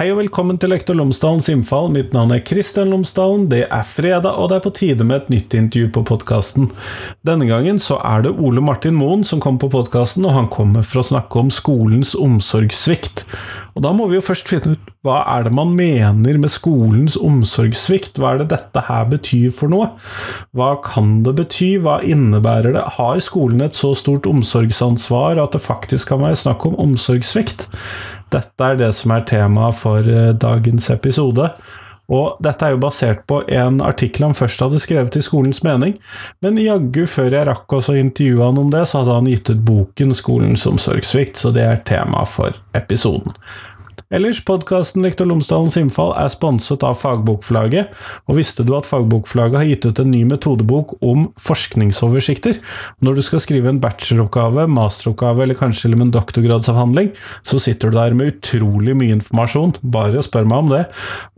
[0.00, 1.90] Hei og velkommen til Lektor Lomsdalens innfall.
[1.92, 3.42] Mitt navn er Kristian Lomsdalen.
[3.52, 6.70] Det er fredag, og det er på tide med et nytt intervju på podkasten.
[7.28, 10.86] Denne gangen så er det Ole Martin Moen som kommer på podkasten, og han kommer
[10.88, 13.26] for å snakke om skolens omsorgssvikt.
[13.76, 17.14] Og da må vi jo først finne ut hva er det man mener med skolens
[17.20, 18.16] omsorgssvikt?
[18.20, 19.86] Hva er det dette her betyr for noe?
[20.56, 21.70] Hva kan det bety?
[21.80, 22.86] Hva innebærer det?
[22.96, 27.68] Har skolen et så stort omsorgsansvar at det faktisk kan være snakk om omsorgssvikt?
[28.30, 31.50] Dette er det som er temaet for eh, dagens episode.
[32.10, 35.94] Og dette er jo basert på en artikkel han først hadde skrevet i Skolens mening,
[36.42, 39.62] men jaggu, før jeg rakk å intervjue han om det, så hadde han gitt ut
[39.68, 43.36] boken Skolens omsorgssvikt, så det er tema for episoden.
[44.10, 47.92] Ellers, podkasten Lektor Lomsdalens innfall er sponset av Fagbokforlaget,
[48.26, 52.58] og visste du at Fagbokforlaget har gitt ut en ny metodebok om forskningsoversikter?
[53.06, 57.12] Når du skal skrive en bacheloroppgave, masteroppgave eller kanskje til og med en doktorgradsavhandling,
[57.46, 60.82] så sitter du der med utrolig mye informasjon, bare spør meg om det,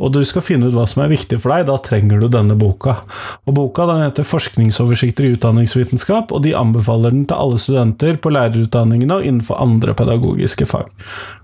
[0.00, 2.56] og du skal finne ut hva som er viktig for deg, da trenger du denne
[2.56, 3.02] boka.
[3.44, 8.32] Og Boka den heter Forskningsoversikter i utdanningsvitenskap, og de anbefaler den til alle studenter på
[8.32, 10.88] lærerutdanningene og innenfor andre pedagogiske fag.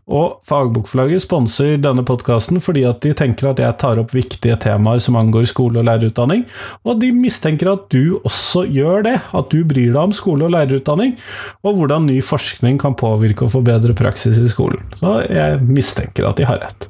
[0.09, 5.03] Og Fagbokforlaget sponser denne podkasten fordi at de tenker at jeg tar opp viktige temaer
[5.05, 6.47] som angår skole og lærerutdanning,
[6.89, 10.55] og de mistenker at du også gjør det, at du bryr deg om skole og
[10.57, 11.15] lærerutdanning,
[11.61, 14.81] og hvordan ny forskning kan påvirke og forbedre praksis i skolen.
[15.03, 16.89] Så jeg mistenker at de har rett.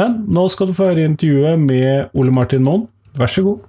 [0.00, 2.88] Men nå skal du få høre intervjuet med Ole Martin Moen.
[3.16, 3.64] Vær så god.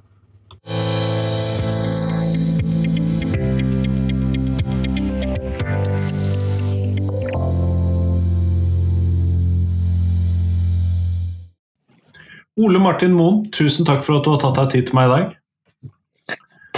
[12.58, 15.14] Ole Martin Moen, tusen takk for at du har tatt deg tid til meg i
[15.14, 15.36] dag.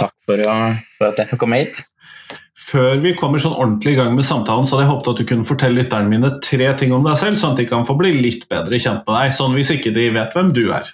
[0.00, 0.42] Takk for,
[0.98, 1.80] for at jeg fikk komme hit.
[2.70, 5.28] Før vi kommer sånn ordentlig i gang med samtalen, så hadde jeg håpet at du
[5.30, 8.12] kunne fortelle lytterne mine tre ting om deg selv, sånn at de kan få bli
[8.18, 10.92] litt bedre kjent med deg, sånn hvis ikke de vet hvem du er.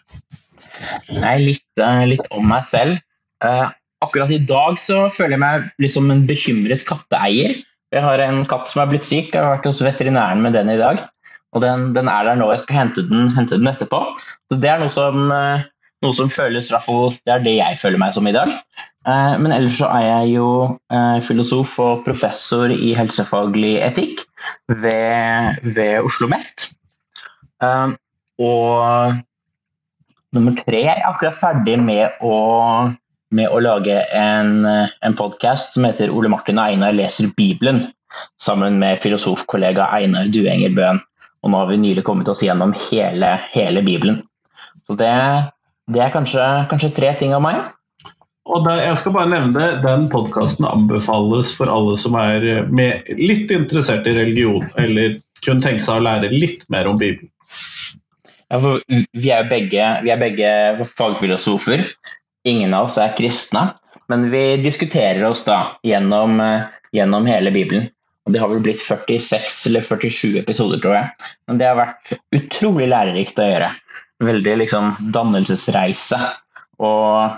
[1.10, 3.02] Nei, litt, eh, litt om meg selv.
[3.44, 3.66] Uh,
[4.04, 7.58] akkurat i dag så føler jeg meg litt som en bekymret katteeier.
[7.94, 10.70] Jeg har en katt som er blitt syk, jeg har vært hos veterinæren med den
[10.72, 11.02] i dag.
[11.56, 14.02] Og den, den, er der nå, jeg skal hente den, hente den etterpå.
[14.50, 15.64] Så det er noe som, eh,
[16.04, 18.52] noe som føles Det er det jeg føler meg som i dag.
[19.08, 20.48] Eh, men ellers så er jeg jo
[20.92, 24.20] eh, filosof og professor i helsefaglig etikk
[24.68, 26.68] ved, ved Oslo OsloMet.
[28.36, 29.16] Og
[30.36, 32.36] nummer tre jeg er akkurat ferdig med å,
[33.32, 37.86] med å lage en, en podkast som heter Ole Martin og Einar leser Bibelen,
[38.36, 41.00] sammen med filosofkollega Einar Duenger Bøhn.
[41.44, 44.22] Og nå har vi nylig kommet oss gjennom hele, hele Bibelen.
[44.86, 45.12] Så det,
[45.92, 47.62] det er kanskje, kanskje, tre ting av meg.
[48.46, 53.08] Og der, jeg skal bare nevne det, Den podkasten anbefales for alle som er med,
[53.18, 57.30] litt interessert i religion, eller kunne tenke seg å lære litt mer om Bibelen.
[58.46, 60.50] Ja, vi, er begge, vi er begge
[60.94, 61.82] fagfilosofer.
[62.46, 63.72] Ingen av oss er kristne.
[64.06, 66.38] Men vi diskuterer oss da gjennom,
[66.94, 67.88] gjennom hele Bibelen.
[68.26, 71.28] Og Det har vel blitt 46 eller 47 episoder, tror jeg.
[71.46, 73.68] Men det har vært utrolig lærerikt å gjøre.
[74.26, 76.18] Veldig liksom dannelsesreise.
[76.82, 77.36] Og,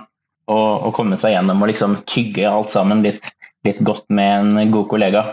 [0.49, 3.29] og, og komme seg gjennom og liksom tygge alt sammen litt,
[3.69, 5.27] litt godt med en god kollega.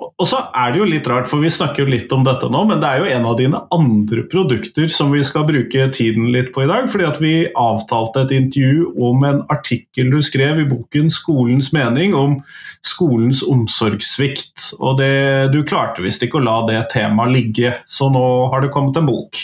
[0.00, 2.62] Og så er det jo litt rart, for vi snakker jo litt om dette nå,
[2.68, 6.50] men det er jo en av dine andre produkter som vi skal bruke tiden litt
[6.54, 6.88] på i dag.
[6.92, 12.16] Fordi at vi avtalte et intervju om en artikkel du skrev i boken 'Skolens mening'
[12.16, 12.38] om
[12.86, 14.72] skolens omsorgssvikt.
[14.80, 18.72] Og det, du klarte visst ikke å la det temaet ligge, så nå har det
[18.72, 19.36] kommet en bok.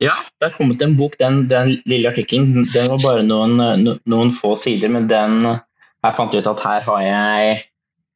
[0.00, 1.16] Ja, det har kommet en bok.
[1.20, 6.34] Den, den lille artikkelen den var bare noen, noen få sider, men den jeg fant
[6.36, 7.56] ut at her har jeg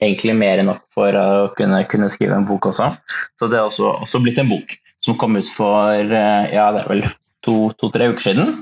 [0.00, 2.90] egentlig mer enn nok for å kunne, kunne, skrive en bok også.
[3.38, 6.84] Så det er også, også, blitt en bok som kom ut for eh, ja, det
[6.84, 7.06] er vel
[7.44, 8.52] to-tre to, uker siden.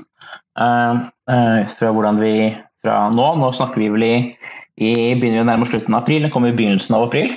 [0.59, 2.33] Uh, uh, fra hvordan vi
[2.83, 4.15] fra nå Nå snakker vi vel i,
[4.79, 6.25] i begynner vi å slutten av april.
[6.25, 7.33] Den kommer i begynnelsen av april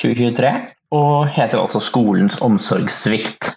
[0.00, 0.52] 2023.
[0.96, 3.54] Og heter altså 'Skolens omsorgssvikt'.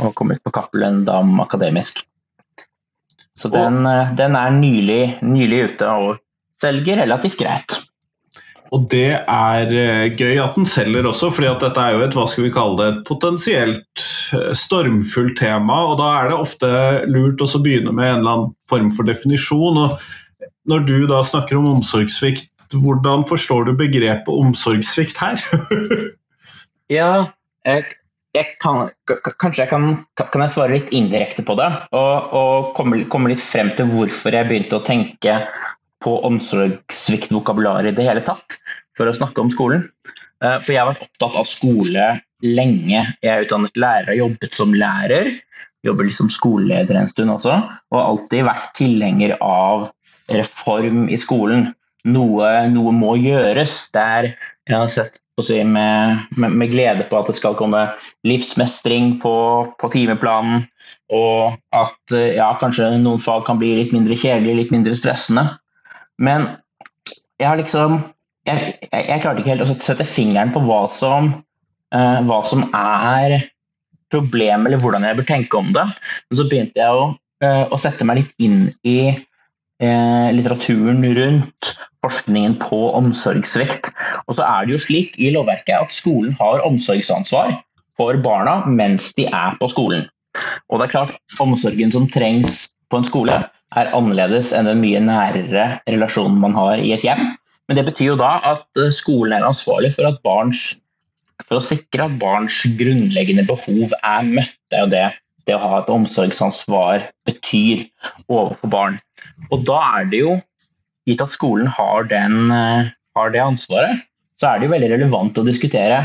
[0.00, 2.04] Og kom ut på Cappelen Dam Akademisk.
[3.36, 3.84] Så den,
[4.16, 6.18] den er nylig, nylig ute og
[6.60, 7.81] selger relativt greit.
[8.72, 12.14] Og det er eh, gøy at den selger også, fordi at dette er jo et
[12.16, 14.04] hva skal vi kalle det, et potensielt
[14.38, 15.82] eh, stormfullt tema.
[15.90, 16.70] og Da er det ofte
[17.10, 19.76] lurt å begynne med en eller annen form for definisjon.
[19.76, 25.42] og Når du da snakker om omsorgssvikt, hvordan forstår du begrepet omsorgssvikt her?
[26.96, 27.10] ja,
[27.68, 27.84] jeg,
[28.32, 28.86] jeg kan,
[29.36, 33.44] kanskje jeg kan, kan jeg svare litt indirekte på det, og, og komme, komme, litt
[33.44, 35.42] frem til hvorfor jeg begynte å tenke
[36.02, 38.58] på omsorgssvikt-vokabular i det hele tatt,
[38.98, 39.86] for å snakke om skolen.
[40.42, 42.10] Eh, for jeg har vært opptatt av skole
[42.42, 43.06] lenge.
[43.22, 45.32] Jeg er utdannet lærer, jobbet som lærer.
[45.82, 47.56] Jobber som skoleleder en stund også.
[47.94, 49.88] Og alltid vært tilhenger av
[50.30, 51.72] reform i skolen.
[52.06, 53.88] Noe, noe må gjøres.
[53.94, 57.80] Der jeg har sett si, med, med, med, glede på at det skal komme
[58.26, 59.34] livsmestring på,
[59.78, 60.66] på timeplanen.
[61.12, 65.48] Og at ja, kanskje noen fag kan bli litt mindre kjedelige, litt mindre stressende.
[66.20, 66.48] Men
[67.40, 68.00] jeg har liksom
[68.48, 71.30] jeg, jeg, jeg, klarte ikke helt å sette fingeren på hva som,
[71.94, 73.38] uh, hva som er
[74.12, 75.84] problemet, eller hvordan jeg bør tenke om det.
[76.28, 77.06] Men så begynte jeg å,
[77.44, 83.92] uh, å sette meg litt inn i uh, litteraturen rundt forskningen på omsorgssvikt.
[84.26, 87.54] Og så er det jo slik i lovverket at skolen har omsorgsansvar
[87.98, 90.08] for barna mens de er på skolen.
[90.72, 93.36] Og det er klart, omsorgen som trengs på en skole,
[93.78, 97.32] er annerledes enn den mye nærere relasjonen man har i et hjem.
[97.68, 100.72] Men det betyr jo da at eh, skolen er ansvarlig for, barns,
[101.46, 104.56] for å sikre at barns grunnleggende behov er møtt.
[104.70, 105.08] Det er jo det
[105.48, 107.84] det å ha et omsorgsansvar betyr
[108.30, 108.98] overfor barn.
[109.50, 110.36] Og da er det jo,
[111.08, 114.04] gitt at skolen har, den, eh, har det ansvaret,
[114.38, 116.04] så er det jo veldig relevant å diskutere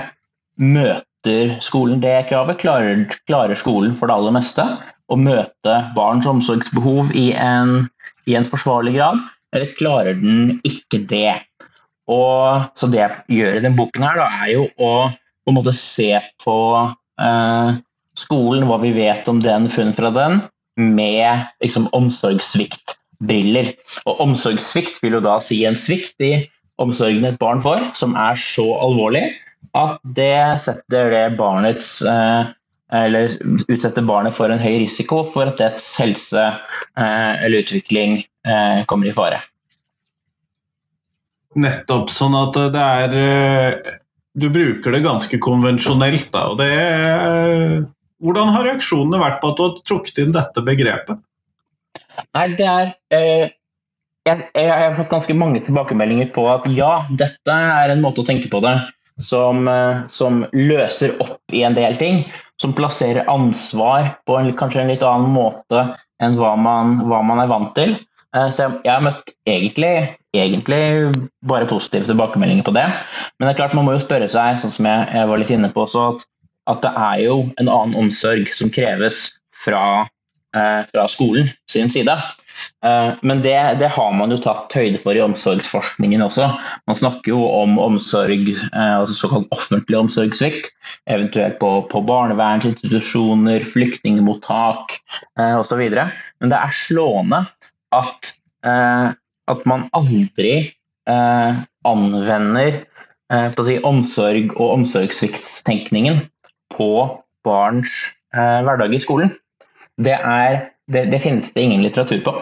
[0.58, 2.60] møter skolen det kravet.
[2.62, 4.66] Klarer, klarer skolen for det aller meste
[5.08, 7.88] å møte barns omsorgsbehov i en,
[8.28, 9.22] i en forsvarlig grad,
[9.56, 11.40] eller klarer den ikke det?
[12.12, 15.56] Og, så det jeg gjør i denne boken, her, da, er jo å på en
[15.56, 16.12] måte se
[16.44, 16.58] på
[17.24, 17.80] eh,
[18.20, 20.42] skolen, hva vi vet om den, funn fra den,
[20.78, 23.74] med liksom, omsorgssviktbriller.
[24.08, 26.34] Og omsorgssvikt vil jo da si en svikt i
[26.84, 29.30] omsorgen et barn får, som er så alvorlig
[29.78, 32.52] at det setter det barnets eh,
[32.94, 33.34] eller
[33.68, 39.10] utsette barnet for en høy risiko for at dets helse eh, eller utvikling eh, kommer
[39.10, 39.42] i fare.
[41.58, 42.12] Nettopp.
[42.14, 43.94] Sånn at det er eh,
[44.38, 46.48] Du bruker det ganske konvensjonelt, da.
[46.54, 47.86] Og det er,
[48.24, 51.24] Hvordan har reaksjonene vært på at du har trukket inn dette begrepet?
[52.38, 53.56] Nei, det er eh,
[54.28, 58.28] jeg, jeg, har fått ganske mange tilbakemeldinger på at ja, dette er en måte å
[58.28, 58.76] tenke på det
[59.22, 62.26] som, eh, som løser opp i en del ting.
[62.62, 65.84] Som plasserer ansvar på en, kanskje en litt annen måte
[66.24, 67.98] enn hva man, hva man er vant til.
[68.36, 69.94] Eh, så jeg, har møtt egentlig,
[70.36, 70.82] egentlig,
[71.48, 72.88] bare positive tilbakemeldinger på det.
[73.38, 75.72] Men det er klart man må jo spørre seg, sånn som jeg var litt inne
[75.74, 76.28] på også, at,
[76.74, 79.30] at, det er jo en annen omsorg som kreves
[79.64, 80.08] fra,
[80.56, 82.18] eh, fra skolen sin side.
[82.86, 86.50] Eh, men det, det, har man jo tatt høyde for i omsorgsforskningen også.
[86.90, 90.72] Man snakker jo om omsorg, eh, altså såkalt offentlig omsorgssvikt,
[91.10, 94.98] eventuelt på, på barnevernsinstitusjoner, flyktningmottak
[95.40, 95.84] eh, osv.
[95.88, 97.46] Men det er slående
[97.96, 98.34] at,
[98.68, 100.74] at man aldri
[101.88, 102.82] anvender
[103.64, 106.20] si, omsorg og omsorgssviktstenkningen
[106.76, 106.90] på
[107.48, 107.94] barns
[108.36, 109.32] hverdag i skolen.
[110.04, 112.36] Det, er, det, det, finnes det ingen litteratur på.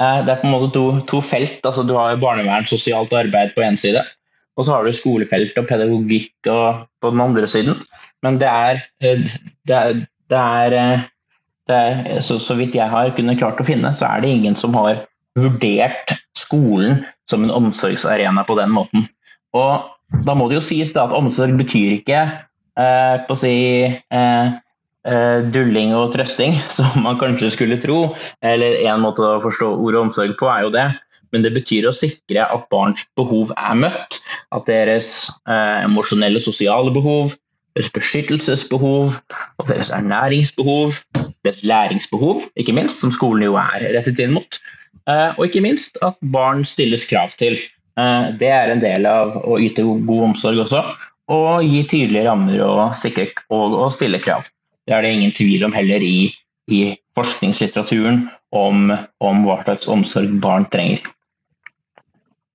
[0.00, 1.60] Eh, det er på en måte to, to felt.
[1.62, 4.04] altså Du har barnevern, sosialt arbeid på én side,
[4.58, 7.78] og så har du skolefelt og pedagogikk og, på den andre siden.
[8.26, 10.80] Men det er, eh, det er, det er
[11.68, 14.74] er, så, så, vidt jeg har kunnet klart å finne, så er det ingen som
[14.78, 15.04] har
[15.38, 19.06] vurdert skolen som en omsorgsarena på den måten.
[19.56, 24.00] Og da må det jo sies at omsorg betyr ikke eh, på å si eh,
[24.16, 24.56] eh,
[25.54, 28.00] dulling og trøsting, som man kanskje skulle tro.
[28.44, 30.88] Eller en måte å forstå ordet omsorg på er jo det.
[31.32, 34.20] Men det betyr å sikre at barns behov er møtt.
[34.56, 37.36] At deres eh, emosjonelle sosiale behov,
[37.76, 40.96] deres beskyttelsesbehov og deres ernæringsbehov
[41.44, 44.60] deres læringsbehov, ikke minst, som skolen jo er rettet inn mot.
[45.08, 47.56] Eh, og ikke minst at barn stilles krav til.
[47.98, 50.84] Eh, det er en del av å yte god omsorg også.
[51.32, 54.48] Og gi tydelige rammer og, sikre, og, og stille krav.
[54.88, 56.30] Det er det ingen tvil om heller i,
[56.72, 56.80] i
[57.18, 58.24] forskningslitteraturen
[58.56, 61.02] om, om hva slags omsorg barn trenger.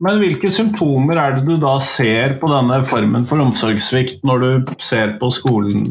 [0.03, 4.71] Men hvilke symptomer er det du da ser på denne formen for omsorgssvikt når du
[4.83, 5.85] ser på skolen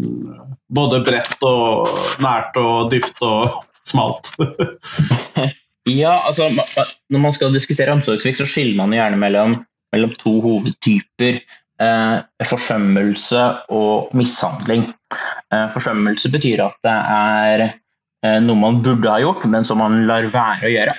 [0.72, 1.92] både bredt og
[2.24, 4.34] nært og dypt og smalt.
[6.02, 9.60] ja, altså når man skal diskutere omsorgssvikt, så skiller man gjerne mellom,
[9.94, 11.40] mellom to hovedtyper.
[11.82, 13.42] Eh, forsømmelse
[13.74, 14.84] og mishandling.
[15.52, 20.04] Eh, forsømmelse betyr at det er eh, noe man burde ha gjort, men som man
[20.06, 20.98] lar være å gjøre.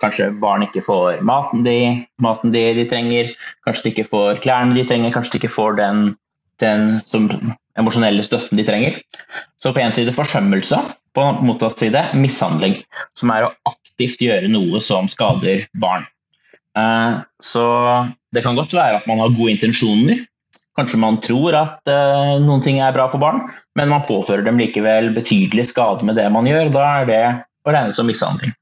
[0.00, 1.76] Kanskje barn ikke får maten de,
[2.24, 3.34] maten de, de trenger,
[3.66, 6.00] kanskje de ikke får klærne de trenger, kanskje de ikke får den,
[6.64, 6.86] den
[7.78, 8.96] emosjonelle støtten de trenger.
[9.60, 10.80] Så på én side forsømmelse,
[11.16, 12.80] på motsatt side mishandling.
[13.16, 16.08] Som er å aktivt gjøre noe som skader barn.
[16.78, 17.64] Eh, så
[18.34, 20.26] det kan godt være at man har gode intensjoner,
[20.78, 23.42] Kanskje man tror at uh, noen ting er bra for barn,
[23.76, 26.70] men man påfører dem likevel betydelig skade med det man gjør.
[26.72, 27.22] Da er det
[27.66, 28.54] å regne som mishandling.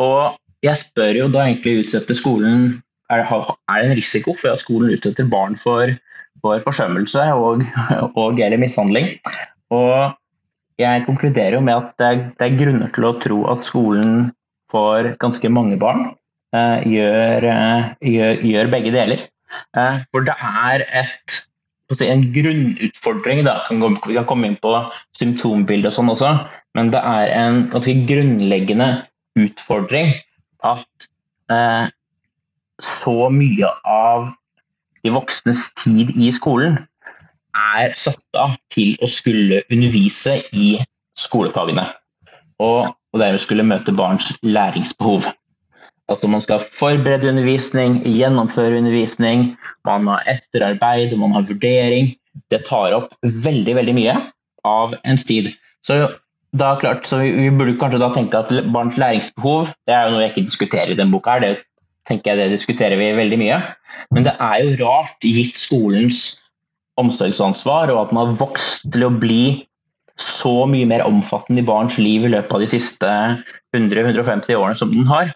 [0.00, 2.78] Og jeg spør jo da egentlig utsetter skolen
[3.12, 5.90] er det, er det en risiko for at skolen utsetter barn for,
[6.40, 7.66] for forsømmelse og,
[8.22, 9.12] og, eller mishandling.
[9.74, 10.14] Og
[10.80, 14.30] jeg konkluderer jo med at det det er, grunner til å tro at skolen
[14.72, 16.08] får ganske mange barn
[16.54, 19.24] gjør, uh, gjør, gjør, begge deler.
[19.76, 21.40] Uh, for det er et,
[22.04, 23.58] en grunnutfordring, da.
[23.70, 24.72] vi kan komme inn på
[25.18, 26.30] symptombildet og sånn også,
[26.74, 28.88] men det er en ganske grunnleggende
[29.38, 30.14] utfordring
[30.64, 31.10] at
[32.80, 34.30] så mye av
[35.04, 36.78] de voksnes tid i skolen
[37.54, 40.74] er satt av til å skulle undervise i
[41.18, 41.84] skolefagene.
[42.62, 45.28] Og, og dermed skulle møte barns læringsbehov.
[46.12, 49.54] Altså Man skal forberede undervisning, gjennomføre undervisning,
[49.88, 52.12] man har etterarbeid, man har vurdering.
[52.52, 54.16] Det tar opp veldig veldig mye
[54.68, 55.52] av ens tid.
[55.86, 55.96] Så
[56.54, 60.24] da klart, så vi, burde kanskje da tenke at barns læringsbehov det er jo noe
[60.24, 61.38] jeg ikke diskuterer i denne boka.
[61.42, 61.56] Det
[62.08, 63.60] tenker jeg det diskuterer vi veldig mye.
[64.14, 66.34] Men det er jo rart, gitt skolens
[67.00, 69.64] omsorgsansvar, og at man har vokst til å bli
[70.20, 73.14] så mye mer omfattende i barns liv i løpet av de siste
[73.74, 75.32] 100-150 årene som den har,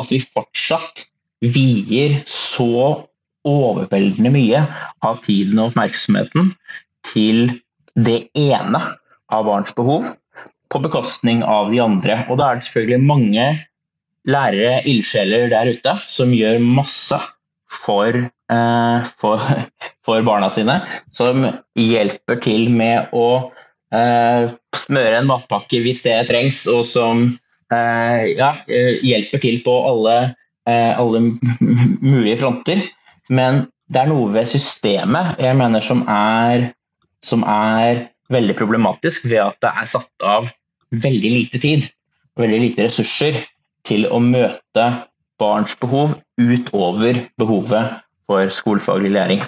[0.00, 1.06] at vi fortsatt
[1.40, 3.06] vier så
[3.48, 4.64] overveldende mye
[5.06, 6.52] av tiden og oppmerksomheten
[7.08, 7.46] til
[7.96, 8.82] det ene
[9.32, 10.04] av barns behov,
[10.70, 12.20] på bekostning av de andre.
[12.30, 13.46] Og da er det selvfølgelig mange
[14.28, 17.18] lærere, ildsjeler der ute, som gjør masse
[17.70, 18.16] for,
[18.52, 19.46] eh, for,
[20.06, 20.80] for, barna sine.
[21.14, 21.46] Som
[21.78, 23.50] hjelper til med å
[23.94, 27.24] eh, smøre en matpakke hvis det trengs, og som
[27.70, 30.16] ja, eh, hjelper til på alle,
[30.68, 31.22] eh, alle
[32.12, 32.82] mulige fronter.
[33.30, 36.70] Men det er noe ved systemet jeg mener som er,
[37.22, 40.50] som er veldig problematisk ved at det er satt av
[40.90, 41.86] veldig lite tid,
[42.38, 43.38] veldig lite ressurser
[43.86, 44.86] til å møte
[45.40, 47.98] barns behov utover behovet
[48.28, 49.42] for skolefaglig læring.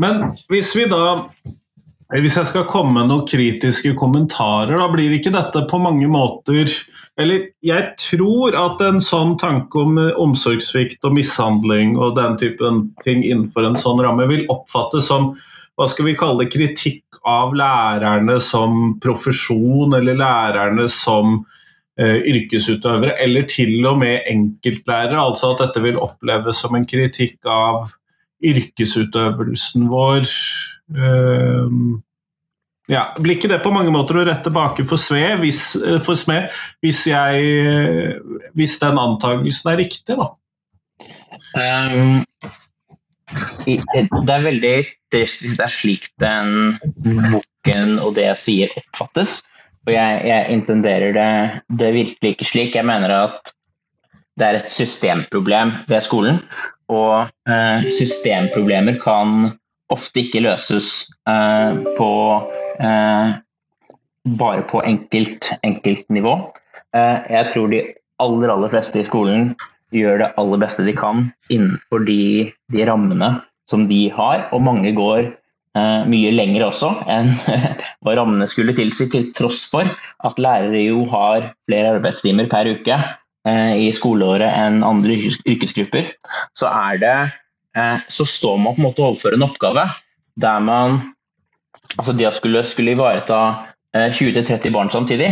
[0.00, 1.30] Men hvis vi da
[2.10, 6.66] hvis jeg skal komme med noen kritiske kommentarer, da blir ikke dette på mange måter
[7.20, 13.22] Eller jeg tror at en sånn tanke om omsorgssvikt og mishandling og den typen ting
[13.22, 15.34] innenfor en sånn ramme vil oppfattes som
[15.78, 21.42] hva skal vi kalle det, kritikk av lærerne som profesjon, eller lærerne som
[22.00, 25.18] Eh, yrkesutøvere, eller til og med enkeltlærere.
[25.20, 27.90] Altså at dette vil oppleves som en kritikk av
[28.46, 30.24] yrkesutøvelsen vår.
[30.90, 32.00] Uh,
[32.90, 35.44] ja, Blir ikke det på mange måter å rette bake for, eh,
[36.02, 36.50] for smed
[36.82, 38.16] hvis, jeg,
[38.58, 40.32] hvis den antakelsen er riktig, da?
[41.54, 42.24] Um,
[43.66, 44.74] det er veldig
[45.12, 49.38] trist hvis det er slik den boken og det jeg sier, oppfattes.
[49.86, 51.30] Og jeg, jeg intenderer det,
[51.80, 52.76] det virkelig ikke slik.
[52.76, 53.54] Jeg mener at
[54.38, 56.42] det er et systemproblem ved skolen.
[56.90, 59.52] Og eh, systemproblemer kan
[59.94, 62.10] ofte ikke løses eh, på
[62.80, 63.32] eh,
[64.40, 66.36] bare på enkelt, enkeltnivå.
[66.96, 67.82] Eh, jeg tror de
[68.20, 69.54] aller, aller fleste i skolen
[69.94, 73.34] gjør det aller beste de kan innenfor de, de rammene
[73.70, 75.32] som de har, og mange går
[75.78, 77.28] Eh, mye lenger også enn
[78.02, 82.96] hva rammene skulle tilsi, til tross for at lærere jo har flere arbeidstimer per uke
[82.98, 85.14] eh, i skoleåret enn andre
[85.46, 86.10] yrkesgrupper,
[86.58, 87.14] så, er det,
[88.10, 89.84] så står man på en måte overfor en oppgave
[90.40, 91.00] der man
[91.96, 93.36] Altså det å skulle, skulle ivareta
[93.94, 95.28] 20-30 barn samtidig,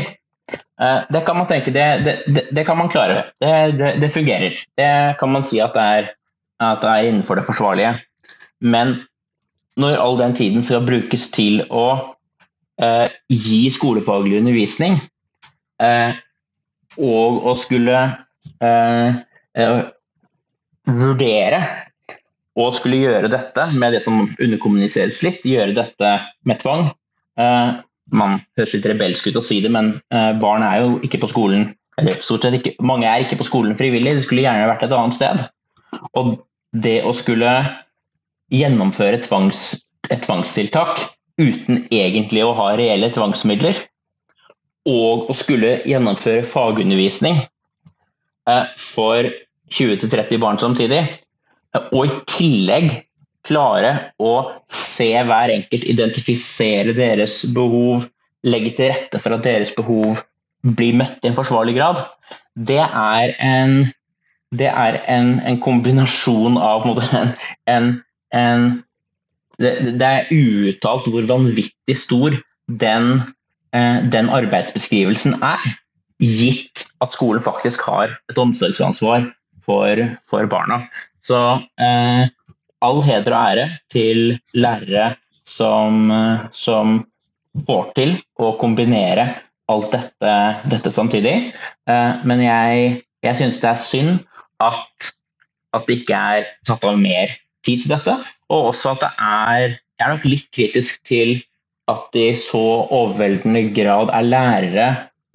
[1.13, 1.85] det kan man tenke, det,
[2.27, 3.29] det, det kan man klare.
[3.39, 4.57] Det, fungerer.
[4.79, 4.91] Det
[5.21, 6.09] kan man si at det, er,
[6.63, 7.93] at det er innenfor det forsvarlige.
[8.61, 8.97] Men
[9.79, 12.15] når all den tiden skal brukes til å
[12.83, 14.99] eh, gi skolefaglig undervisning,
[15.83, 16.19] eh,
[16.99, 17.99] og å skulle
[18.59, 19.21] eh,
[19.55, 19.81] eh,
[20.89, 21.61] vurdere
[22.59, 26.15] og skulle gjøre dette med det som underkommuniseres litt, gjøre dette
[26.49, 26.89] med tvang.
[27.39, 27.77] Eh,
[28.19, 31.31] man høres litt rebelsk ut å si det, men eh, barn er jo ikke på
[31.31, 34.87] skolen eller stort sett ikke, Mange er ikke på skolen frivillig, de skulle gjerne vært
[34.87, 35.45] et annet sted.
[36.19, 36.37] Og
[36.71, 37.53] det å skulle
[38.55, 39.63] gjennomføre tvangs,
[40.09, 41.03] et tvangstiltak
[41.39, 43.77] uten egentlig å ha reelle tvangsmidler,
[44.89, 49.29] og å skulle gjennomføre fagundervisning eh, for
[49.75, 51.03] 20-30 barn samtidig,
[51.77, 52.93] og i tillegg
[53.49, 54.33] klare å
[54.73, 58.09] se hver enkelt, identifisere deres behov,
[58.47, 60.21] legge til rette for at deres behov
[60.63, 62.03] blir møtt i en forsvarlig grad,
[62.59, 63.79] det er en,
[64.55, 66.87] det er en, en kombinasjon av
[67.71, 67.91] en,
[68.35, 68.69] en
[69.59, 72.37] det, det er uuttalt hvor vanvittig stor
[72.69, 73.21] den,
[73.75, 75.65] eh, den arbeidsbeskrivelsen er,
[76.19, 79.29] gitt at skolen faktisk har et omsorgsansvar
[79.63, 80.83] for, for barna.
[81.25, 81.41] Så
[81.81, 82.29] eh,
[82.85, 85.13] all heder og ære til lærere
[85.49, 86.11] som,
[86.55, 87.01] som
[87.67, 89.29] får til å kombinere
[89.69, 90.35] alt dette,
[90.73, 91.37] dette samtidig.
[91.89, 94.15] Eh, men jeg, jeg syns det er synd
[94.65, 95.11] at,
[95.77, 97.35] at det ikke er tatt av mer
[97.67, 98.17] tid til dette.
[98.53, 101.31] Og også at det er Jeg er nok litt kritisk til
[101.91, 102.61] at det i så
[102.95, 104.85] overveldende grad er lærere,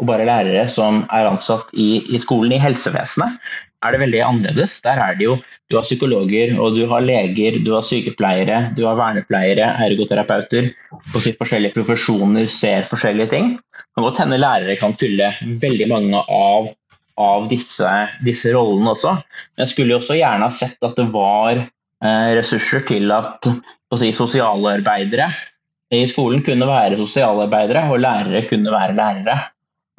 [0.02, 2.56] og bare lærere, som er ansatt i, i skolen.
[2.56, 3.38] I helsevesenet
[3.84, 4.78] er det veldig annerledes.
[4.86, 5.38] Der er det jo
[5.72, 10.70] Du har psykologer, og du har leger, du har sykepleiere, du har vernepleiere, ergoterapeuter.
[11.14, 13.54] På sitt forskjellige profesjoner ser forskjellige ting.
[13.58, 16.74] Det kan godt hende lærere kan fylle veldig mange av
[17.22, 17.90] av disse,
[18.26, 19.12] disse, rollene også.
[19.62, 21.60] Jeg skulle også gjerne ha sett at det var
[22.04, 23.48] Eh, ressurser til at
[23.96, 25.30] si, sosialarbeidere
[25.94, 29.36] i skolen kunne være sosialarbeidere, og lærere kunne være lærere.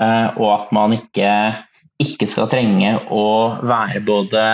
[0.02, 1.30] Eh, og at man ikke,
[2.02, 3.26] ikke skal trenge å
[3.62, 4.46] være både,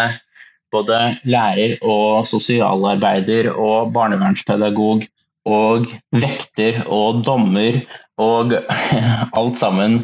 [0.73, 5.06] både lærer og sosialarbeider og barnevernspedagog
[5.50, 7.80] og vekter og dommer
[8.20, 8.52] og
[9.38, 10.02] alt sammen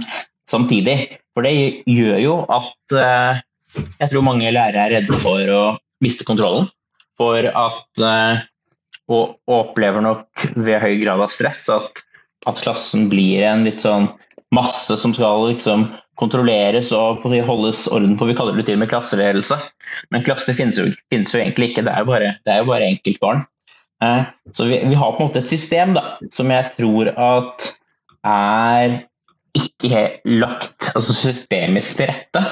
[0.49, 1.21] samtidig.
[1.37, 3.45] For det gjør jo at eh,
[4.01, 5.65] jeg tror mange lærere er redde for å
[6.05, 6.71] miste kontrollen
[7.17, 8.45] for at eh,
[9.07, 12.01] Og opplever nok ved høy grad av stress at,
[12.51, 14.09] at klassen blir en litt sånn
[14.55, 15.89] masse som skal liksom
[16.21, 18.29] kontrolleres og si, holdes orden på.
[18.31, 19.59] Vi kaller det til og med klasseledelse.
[20.15, 22.71] Men klasse finnes jo, finnes jo egentlig ikke, det er jo bare, det er jo
[22.71, 23.45] bare enkeltbarn.
[24.05, 24.23] Eh,
[24.55, 27.69] så vi, vi, har på en måte et system da, som jeg tror at
[28.27, 29.01] er
[29.57, 32.43] ikke lagt altså systemisk til rette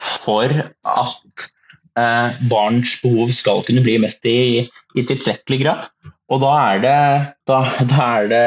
[0.00, 1.50] for at
[1.98, 4.62] Eh, barns behov skal kunne bli møtt i,
[4.94, 5.88] i tilstrekkelig grad.
[6.30, 6.98] Og da er, det,
[7.50, 7.58] da,
[7.90, 8.44] da er det,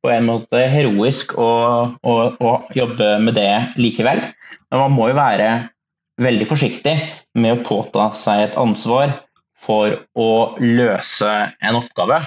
[0.00, 1.50] på en måte heroisk å,
[1.92, 4.22] å, å, jobbe med det likevel.
[4.70, 5.50] Men man må jo være
[6.20, 6.96] veldig forsiktig
[7.40, 9.12] med å påta seg et ansvar
[9.60, 12.22] for å løse en oppgave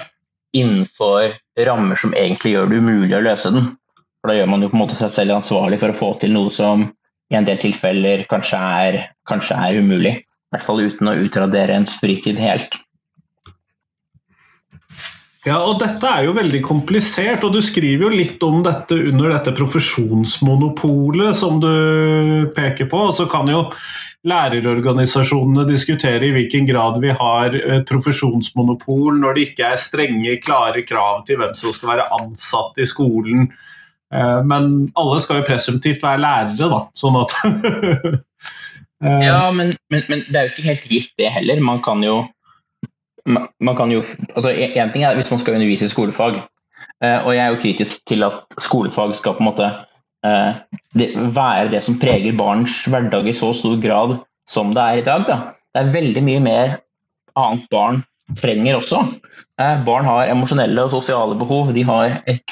[0.54, 1.34] innenfor
[1.66, 3.72] rammer som egentlig gjør det umulig å løse den.
[4.22, 6.34] For da gjør man jo på en måte seg selv ansvarlig for å få til
[6.36, 6.86] noe som
[7.32, 10.14] i en del tilfeller kanskje er, kanskje er umulig.
[10.22, 12.78] I hvert fall uten å utradere ens fritid helt.
[15.44, 19.34] Ja, og dette er jo veldig komplisert, og du skriver jo litt om dette under
[19.34, 23.02] dette profesjonsmonopolet som du peker på.
[23.10, 23.66] Og så kan jo
[24.24, 30.80] lærerorganisasjonene diskutere i hvilken grad vi har et profesjonsmonopol når det ikke er strenge, klare
[30.88, 33.50] krav til hvem som skal være ansatt i skolen.
[34.14, 36.84] Eh, men alle skal jo presumptivt være lærere, da.
[36.96, 37.36] Sånn at
[39.04, 41.60] Eh, ja, men, men, men, det er jo ikke helt gitt, det heller.
[41.64, 42.22] Man kan jo,
[43.24, 44.02] man kan jo
[44.34, 46.42] altså en ting er hvis man skal undervise i skolefag,
[47.02, 49.68] eh, og jeg er jo kritisk til at skolefag skal på en måte
[50.26, 50.62] eh,
[50.98, 55.06] det, være det som preger barns hverdag i så stor grad som det er i
[55.06, 55.28] dag.
[55.28, 55.38] Da.
[55.72, 56.76] Det er veldig mye mer
[57.40, 58.04] annet barn
[58.40, 59.00] trenger også.
[59.60, 61.72] Eh, barn har emosjonelle og sosiale behov.
[61.76, 62.42] De har et,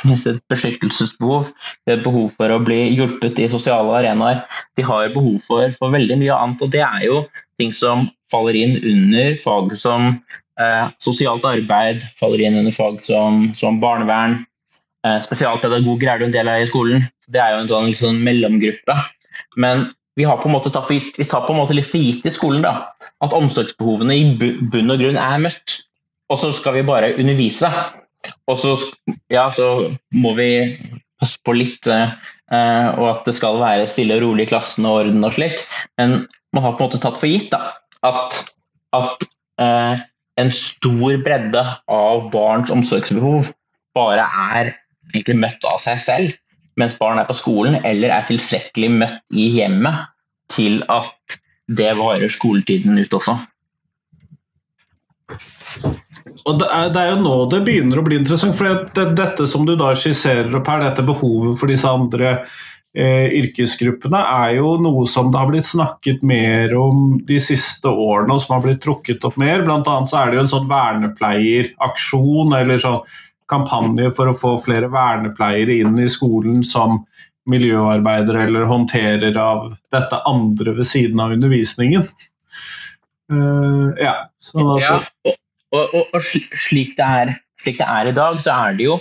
[0.52, 1.48] beskyttelsesbehov.
[1.86, 4.44] De har behov for å bli hjulpet i sosiale arenaer.
[4.76, 6.62] De har behov for, for, veldig mye annet.
[6.62, 7.22] og Det er jo
[7.60, 10.14] ting som faller inn under fag som
[10.60, 14.42] eh, sosialt arbeid, faller inn under fag som, som barnevern.
[15.06, 17.06] Eh, spesialpedagoger er det en del av i skolen.
[17.24, 18.98] Så det er jo en sånn, sånn mellomgruppe.
[19.60, 19.88] Men
[20.18, 22.34] vi, har på en måte tatt vi tar på en måte litt for gitt i
[22.34, 22.74] skolen da,
[23.24, 25.80] at omsorgsbehovene i bunn og grunn er møtt.
[26.32, 27.70] Og så skal vi bare undervise.
[28.50, 28.76] Og så,
[29.32, 30.50] ja, så må vi
[31.20, 35.02] passe på litt, eh, og at det skal være stille og rolig i klassen og
[35.02, 35.60] orden og slik.
[36.00, 36.22] Men
[36.54, 37.74] man har på en måte tatt for gitt da,
[38.06, 38.38] at,
[38.96, 39.26] at
[39.62, 40.02] eh,
[40.40, 43.50] en stor bredde av barns omsorgsbehov
[43.96, 44.24] bare
[44.56, 44.72] er
[45.12, 46.38] egentlig møtt av seg selv
[46.80, 50.08] mens barn er på skolen, eller er tilstrekkelig møtt i hjemmet
[50.52, 51.36] til at
[51.72, 53.36] det varer skoletiden ut også.
[56.48, 58.56] Og det er, det er, jo nå det begynner å bli interessant.
[58.56, 62.38] for det, Dette som du da skisserer opp her, dette behovet for disse andre
[62.92, 68.42] yrkesgruppene, er jo noe som det har blitt snakket mer om de siste årene, og
[68.44, 69.64] som har blitt trukket opp mer.
[69.64, 73.00] Blant annet så er det jo en sånn vernepleieraksjon, eller sånn
[73.52, 77.02] kampanje for å få flere vernepleiere inn i skolen som
[77.50, 82.04] miljøarbeidere eller håndterer av dette andre ved siden av undervisningen.
[83.32, 85.34] Uh, ja, sånn ja, og,
[85.72, 88.98] og, og slik, det er, slik, det er, i dag, så er det jo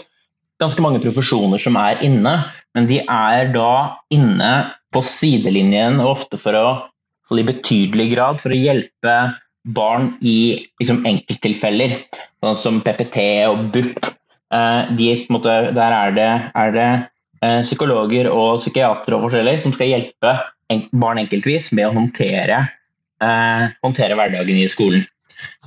[0.61, 2.37] ganske mange profesjoner som er inne,
[2.75, 3.73] men de er da
[4.13, 4.51] inne
[4.91, 6.67] på sidelinjen og ofte for å
[7.31, 9.13] i betydelig grad for å hjelpe
[9.63, 11.93] barn i liksom, enkelttilfeller.
[12.43, 14.09] sånn som PPT og BUP.
[14.51, 16.89] Eh, de, måte, der er det, er det
[17.39, 20.35] eh, psykologer og psykiatere og forskjellig som skal hjelpe
[20.91, 22.59] barn enkeltvis med å håndtere,
[23.23, 25.05] eh, håndtere hverdagen i skolen.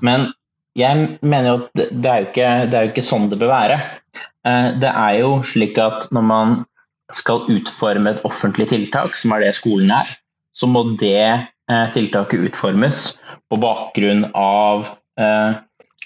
[0.05, 0.29] Men
[0.77, 3.53] jeg mener jo at det er jo ikke, det er jo ikke sånn det bør
[3.55, 3.81] være.
[4.45, 6.57] Eh, det er jo slik at når man
[7.13, 10.09] skal utforme et offentlig tiltak, som er det skolen er,
[10.57, 13.17] så må det eh, tiltaket utformes
[13.51, 14.87] på bakgrunn av
[15.21, 15.59] eh,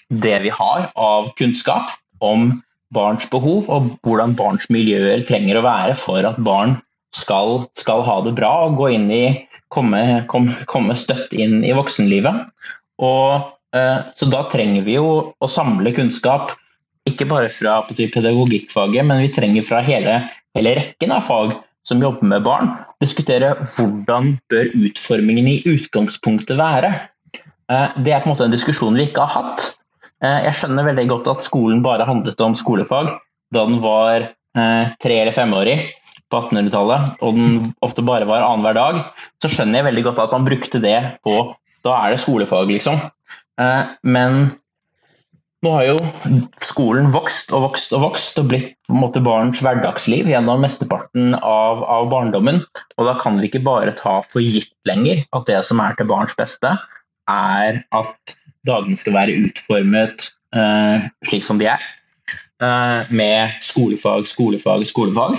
[0.09, 1.93] det vi har av kunnskap
[2.25, 2.51] om
[2.95, 6.79] barns behov og hvordan barns miljøer trenger å være for at barn
[7.15, 9.25] skal, skal ha det bra og gå inn i,
[9.73, 12.49] komme, kom, komme støtt inn i voksenlivet.
[13.05, 13.53] Og,
[14.17, 16.55] så da trenger vi jo å samle kunnskap
[17.09, 20.21] ikke bare fra pedagogikkfaget, men vi trenger fra hele,
[20.57, 21.57] hele, rekken av fag
[21.89, 26.93] som jobber med barn, diskutere hvordan bør utformingen i utgangspunktet være.
[27.73, 29.65] Eh, det er på en måte en diskusjon vi ikke har hatt.
[30.25, 33.13] Eh, jeg skjønner veldig godt at skolen bare handlet om skolefag
[33.55, 35.79] da den var eh, tre- eller femårig
[36.29, 38.99] på 1800-tallet, og den ofte bare var annenhver dag.
[39.41, 41.39] Så skjønner jeg veldig godt at man brukte det på
[41.87, 42.99] Da er det skolefag, liksom.
[44.03, 44.51] Men
[45.65, 45.97] nå har jo
[46.63, 51.35] skolen vokst og vokst og vokst og blitt på en måte barns hverdagsliv gjennom mesteparten
[51.35, 52.63] av, av, barndommen.
[52.97, 56.09] Og da kan vi ikke bare ta for gitt lenger at det som er til
[56.11, 56.77] barns beste,
[57.29, 58.37] er at
[58.69, 61.85] dagene skal være utformet eh, slik som de er.
[62.63, 65.39] Eh, med skolefag, skolefag, skolefag.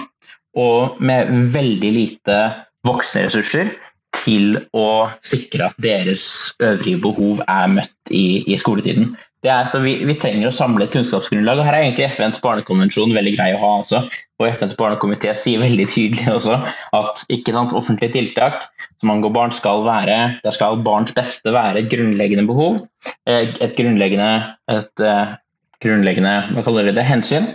[0.59, 2.39] Og med veldig lite
[2.87, 3.71] voksne ressurser
[4.19, 6.25] til å sikre at deres
[6.63, 9.13] øvrige behov er møtt i, i skoletiden.
[9.47, 11.61] Er, vi, vi, trenger å samle et kunnskapsgrunnlag.
[11.61, 13.69] og Her er egentlig FNs barnekonvensjon veldig grei å ha.
[13.85, 14.01] også,
[14.39, 16.57] og FNs barnekomité sier veldig tydelig også
[16.97, 18.65] at ikke sant, offentlige tiltak
[18.99, 22.81] som angår barn skal være Der skal barns beste være et grunnleggende behov.
[23.23, 25.37] Eh, et grunnleggende, et, uh,
[25.79, 27.47] grunnleggende hva kaller det, hensyn.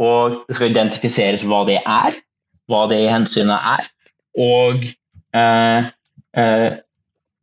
[0.00, 2.20] Og det skal identifiseres hva det er,
[2.70, 3.88] hva det hensynet er.
[4.38, 4.86] Og,
[5.34, 5.90] eh,
[6.38, 6.70] eh,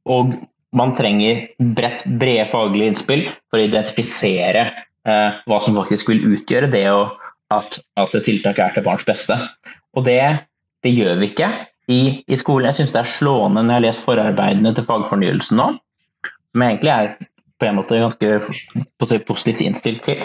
[0.07, 0.37] og
[0.77, 1.45] man trenger
[1.77, 7.07] bredt, brede faglige innspill for å identifisere eh, hva som faktisk vil utgjøre det å,
[7.53, 9.37] at, at tiltak er til barns beste.
[9.97, 10.21] Og det,
[10.85, 11.49] det gjør vi ikke
[11.91, 12.69] i, i skolen.
[12.69, 15.71] Jeg syns det er slående når jeg har lest forarbeidene til fagfornyelsen nå,
[16.53, 17.15] som egentlig er
[17.57, 18.27] på en måte ganske
[19.01, 20.21] positivt innstilt til.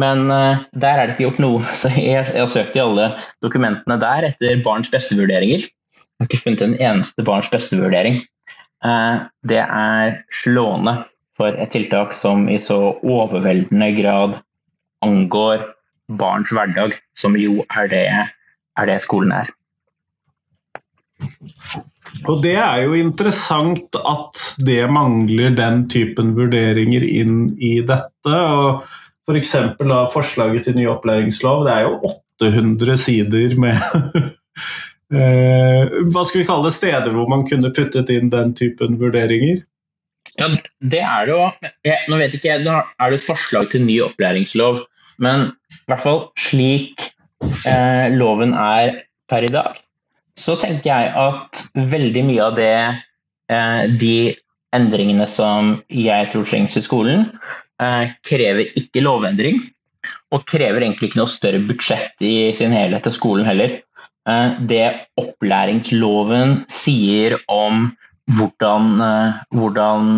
[0.00, 1.62] Men uh, der er det ikke gjort noe.
[1.80, 3.12] Så jeg, jeg har søkt i alle
[3.44, 5.68] dokumentene der etter barns beste-vurderinger.
[5.68, 8.22] Jeg har ikke funnet en eneste barns beste-vurdering.
[8.82, 10.96] Eh, det er slående
[11.38, 14.38] for et tiltak som i så overveldende grad
[15.02, 15.64] angår
[16.12, 18.06] barns hverdag, som jo er det,
[18.78, 19.52] er det skolen er.
[22.28, 28.34] Og det er jo interessant at det mangler den typen vurderinger inn i dette.
[28.34, 28.84] og
[29.26, 33.78] for eksempel, da, forslaget til ny opplæringslov, det er jo 800 sider med
[35.12, 39.60] hva skal vi kalle det, steder hvor man kunne puttet inn den typen vurderinger?
[40.38, 40.48] Ja,
[40.80, 41.48] det er det jo.
[42.08, 44.80] Nå vet ikke jeg, er det et forslag til ny opplæringslov,
[45.22, 47.10] men i hvert fall slik
[47.68, 49.76] eh, loven er per i dag,
[50.38, 52.72] så tenker jeg at veldig mye av det
[53.52, 54.16] eh, de
[54.72, 57.26] endringene som jeg tror trengs i skolen,
[57.82, 59.60] eh, krever ikke lovendring.
[60.32, 63.76] Og krever egentlig ikke noe større budsjett i sin helhet til skolen heller.
[64.28, 64.84] Eh, det
[65.18, 67.88] opplæringsloven sier om
[68.36, 70.10] hvordan, eh, hvordan,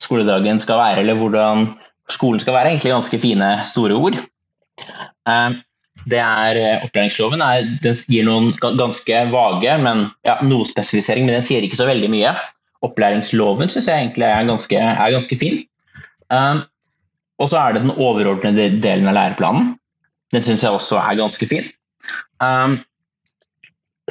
[0.00, 1.66] skoledagen skal være, eller hvordan
[2.08, 4.16] skolen skal være, egentlig ganske fine, store ord.
[5.28, 5.50] Eh,
[6.08, 7.66] det er, Opplæringsloven er,
[8.08, 12.32] gir noen ganske vage, men ja, noe spesifisering, men den sier ikke så veldig mye.
[12.80, 15.60] Opplæringsloven syns jeg egentlig er ganske, er ganske fin.
[17.40, 19.74] og så er det den overordnede delen av læreplanen.
[20.32, 21.68] Den syns jeg også er ganske fin.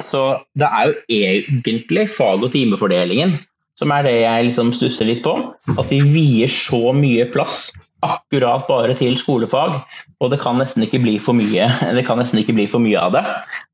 [0.00, 0.24] Så
[0.58, 3.38] det er jo egentlig fag- og timefordelingen
[3.80, 5.34] som er det jeg liksom stusser litt på.
[5.78, 7.70] At vi vier så mye plass
[8.04, 9.76] akkurat bare til skolefag,
[10.20, 11.68] og det kan nesten ikke bli for mye,
[12.00, 13.24] ikke bli for mye av det.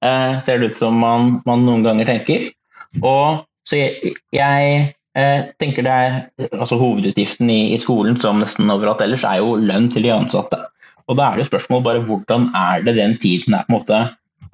[0.06, 2.48] Eh, ser det ut som man, man, noen ganger tenker.
[3.02, 4.76] Og så jeg, jeg
[5.18, 6.18] eh, tenker det er
[6.52, 10.58] altså Hovedutgiften i, i, skolen som nesten overalt ellers er jo lønn til de ansatte.
[11.06, 14.00] Og da er det spørsmål bare hvordan er det den tiden er på en måte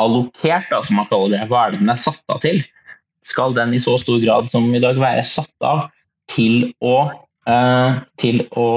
[0.00, 1.42] allokert, da, som man kaller det.
[1.50, 2.62] Hva er det den er satt av til?
[3.26, 5.87] Skal den i så stor grad som i dag være satt av
[6.33, 6.96] til å,
[7.46, 8.68] eh, til, å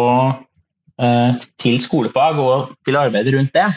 [1.02, 3.70] eh, til skolefag og til arbeidet rundt det?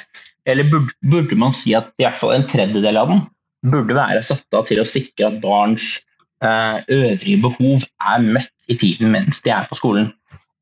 [0.48, 3.24] Eller burde, burde, man si at i hvert fall en tredjedel av den
[3.68, 5.98] burde være satt av til å sikre at barns
[6.44, 10.12] eh, øvrige behov er møtt i tiden mens de er på skolen?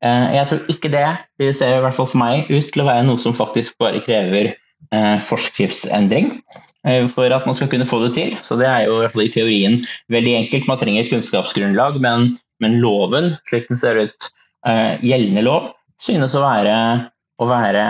[0.03, 1.07] Eh, jeg tror ikke det.
[1.39, 4.03] Det ser i hvert fall for meg ut til å være noe som faktisk bare
[4.05, 4.55] krever
[5.27, 6.29] forskriftsendring
[6.87, 8.35] eh, for at man skal kunne få det til.
[8.47, 9.81] Så det er jo i teorien
[10.13, 10.69] veldig enkelt.
[10.69, 14.31] Man trenger et kunnskapsgrunnlag, men, men loven, slik den ser ut,
[15.05, 15.69] gjeldende lov,
[16.01, 16.73] synes å være,
[17.39, 17.83] å være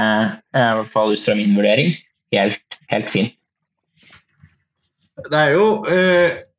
[0.54, 1.95] i hvert fall ut fra min vurdering,
[2.36, 3.32] helt, helt fin.
[5.26, 5.69] Det er jo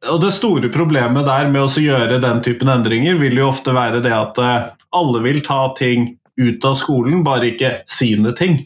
[0.06, 4.02] og det store problemet der med å gjøre den typen endringer vil jo ofte være
[4.04, 8.60] det at eh, alle vil ta ting ut av skolen, bare ikke sine ting.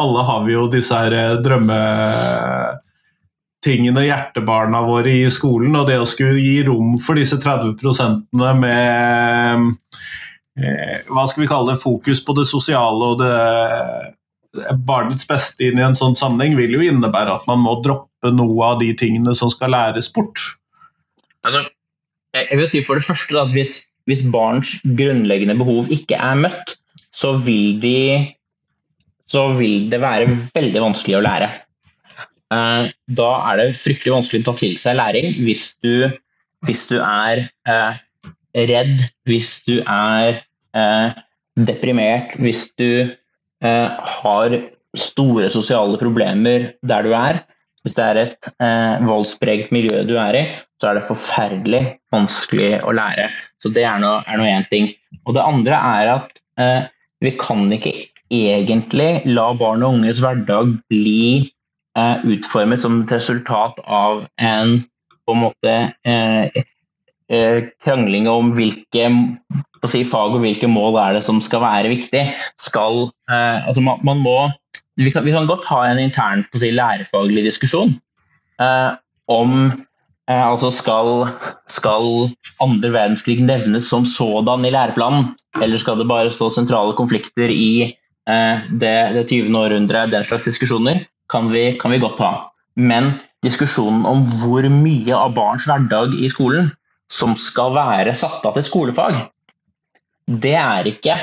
[0.00, 6.06] Alle har vi jo disse her eh, drømmetingene, hjertebarna våre i skolen, og det å
[6.08, 8.22] skulle gi rom for disse 30%
[8.58, 8.74] med
[10.58, 13.36] eh, hva skal vi kalle det, fokus på det sosiale og det
[14.86, 18.72] barnets beste inn i en sånn sammenheng, vil jo innebære at man må droppe noe
[18.72, 20.40] av de tingene som skal læres bort.
[21.44, 21.64] Altså,
[22.36, 23.76] jeg vil si for det første at hvis,
[24.08, 26.76] hvis, barns grunnleggende behov ikke er møtt,
[27.14, 27.96] så vil, de,
[29.34, 31.50] så vil det være veldig vanskelig å lære.
[32.52, 32.86] Uh,
[33.18, 36.06] da er det fryktelig vanskelig å ta til seg læring hvis du,
[36.68, 37.96] hvis du er uh,
[38.54, 40.38] redd, hvis du er
[40.76, 41.16] uh,
[41.58, 43.14] deprimert, hvis du
[43.64, 44.52] har
[44.92, 47.38] store sosiale problemer der du er.
[47.80, 48.48] Hvis det er et
[49.08, 50.42] voldspreget miljø du er i,
[50.76, 51.80] så er det forferdelig
[52.12, 53.30] vanskelig å lære.
[53.56, 54.90] Så det er nå én ting.
[55.24, 56.90] Og det andre er at eh,
[57.24, 57.94] vi kan ikke
[58.32, 61.50] egentlig la barn og unges hverdag bli
[61.98, 64.78] eh, utformet som et resultat av en
[65.24, 66.64] på en måte eh,
[67.32, 69.06] eh krangling om hvilke
[69.88, 72.26] si, fag og hvilke mål er det som skal være viktig.
[72.60, 74.36] Skal, eh, altså man, man må,
[75.00, 77.96] vi kan, vi kan, godt ha en intern si, lærefaglig diskusjon
[78.60, 78.92] eh,
[79.32, 79.72] om
[80.30, 81.26] Eh, altså skal,
[81.68, 82.30] skal
[82.64, 87.92] andre verdenskrig nevnes som sådan i læreplanen, eller skal det bare stå sentrale konflikter i
[88.24, 89.52] det, det 20.
[89.58, 90.12] århundret?
[90.12, 92.32] Den slags diskusjoner kan vi, kan vi, godt ha.
[92.76, 93.12] Men
[93.44, 96.70] diskusjonen om hvor mye av barns hverdag i skolen
[97.12, 99.18] som skal være satt av til skolefag,
[100.24, 101.18] det er ikke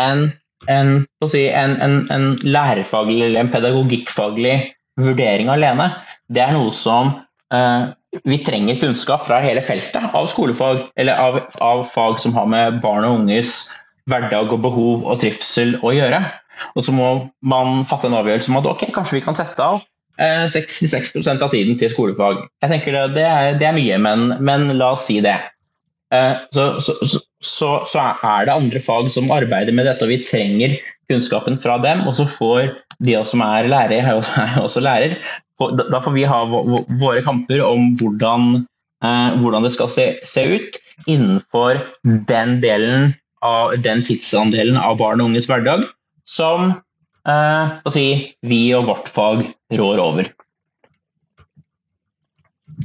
[0.00, 0.30] en,
[0.72, 0.94] en,
[1.28, 1.76] si, en,
[2.12, 4.56] en lærerfaglig eller en pedagogikkfaglig
[5.00, 5.90] vurdering alene.
[6.32, 7.12] Det er noe som
[7.52, 7.92] eh,
[8.24, 12.80] vi trenger kunnskap fra hele feltet av skolefag, eller av, av, fag som har med
[12.84, 13.58] barn og unges
[14.08, 16.22] hverdag og behov og trivsel å gjøre.
[16.74, 17.10] Og så må
[17.44, 19.82] man fatte en avgjørelse om at ok, kanskje vi kan sette av
[20.20, 22.44] eh, 66 av tiden til skolefag.
[22.64, 25.36] Jeg tenker Det, er, det er, mye, men, men, la oss si det.
[26.14, 30.22] Eh, så, så, så, så, er det andre fag som arbeider med dette, og vi
[30.24, 30.78] trenger
[31.10, 32.06] kunnskapen fra dem.
[32.08, 32.72] Og så får
[33.04, 35.18] de som er lærere, jeg er også lærer,
[35.56, 38.64] da får vi ha våre kamper om hvordan,
[39.04, 41.80] eh, hvordan det skal se, se, ut innenfor
[42.28, 43.14] den delen
[43.44, 45.84] av den tidsandelen av barn og unges hverdag
[46.28, 46.72] som
[47.28, 48.08] eh, si,
[48.42, 49.46] vi og vårt fag
[49.78, 50.32] rår over.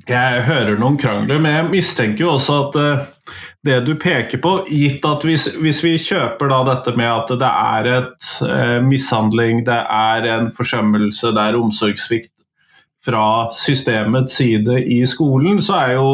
[0.08, 3.02] Jeg hører noen krangler, men jeg mistenker jo også at eh,
[3.68, 7.50] det du peker på, gitt at hvis, hvis vi kjøper da dette med at det
[7.50, 12.34] er et eh, mishandling, det er en forsømmelse, det er omsorgssvikt
[13.06, 13.26] fra
[13.58, 16.10] systemets side i skolen, så jo,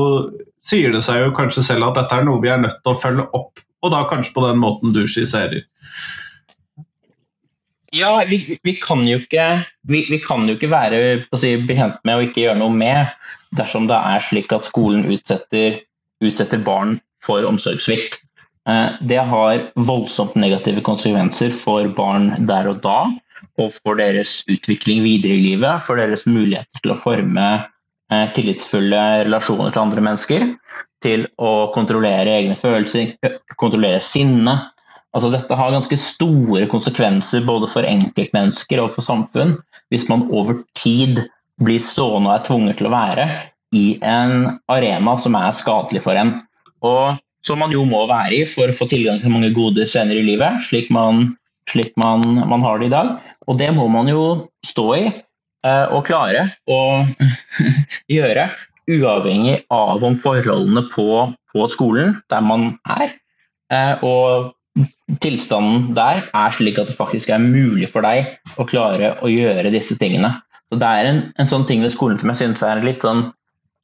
[0.64, 3.02] sier det seg jo kanskje selv at dette er noe vi er nødt til å
[3.02, 5.68] følge opp, og da kanskje på den måten du skisserer.
[7.96, 9.48] Ja, vi, vi, kan ikke,
[9.88, 11.02] vi, vi kan jo ikke være
[11.40, 13.14] si, bekjent med og ikke gjøre noe med
[13.56, 15.80] dersom det er slik at skolen utsetter,
[16.20, 18.20] utsetter barn for omsorgssvikt.
[18.68, 23.00] Eh, det har voldsomt negative konsekvenser for barn der og da,
[23.58, 27.48] og for deres utvikling videre i livet, for deres muligheter til å forme
[28.12, 30.48] eh, tillitsfulle relasjoner til andre mennesker,
[31.06, 33.16] til å kontrollere egne følelser,
[33.56, 34.58] kontrollere sinne.
[35.18, 39.56] Altså, dette har ganske store konsekvenser både for enkeltmennesker og for samfunn
[39.90, 41.24] hvis man over tid
[41.64, 43.26] blir stående og er tvunget til å være
[43.74, 46.36] i en arena som er skadelig for en.
[46.86, 50.22] Og som man jo må være i for å få tilgang til mange gode senere
[50.22, 51.32] i livet, slik man
[51.68, 53.16] slik man, man, har det i dag.
[53.48, 54.24] Og det må man jo
[54.66, 56.80] stå i eh, og klare å
[58.18, 58.50] gjøre,
[58.88, 61.10] uavhengig av om forholdene på,
[61.52, 63.18] på skolen der man er,
[63.74, 64.54] eh, og
[65.24, 69.72] tilstanden der er slik at det faktisk er mulig for deg å klare å gjøre
[69.72, 70.34] disse tingene.
[70.68, 73.30] Så Det er en, en sånn ting ved skolen som jeg synes er litt sånn,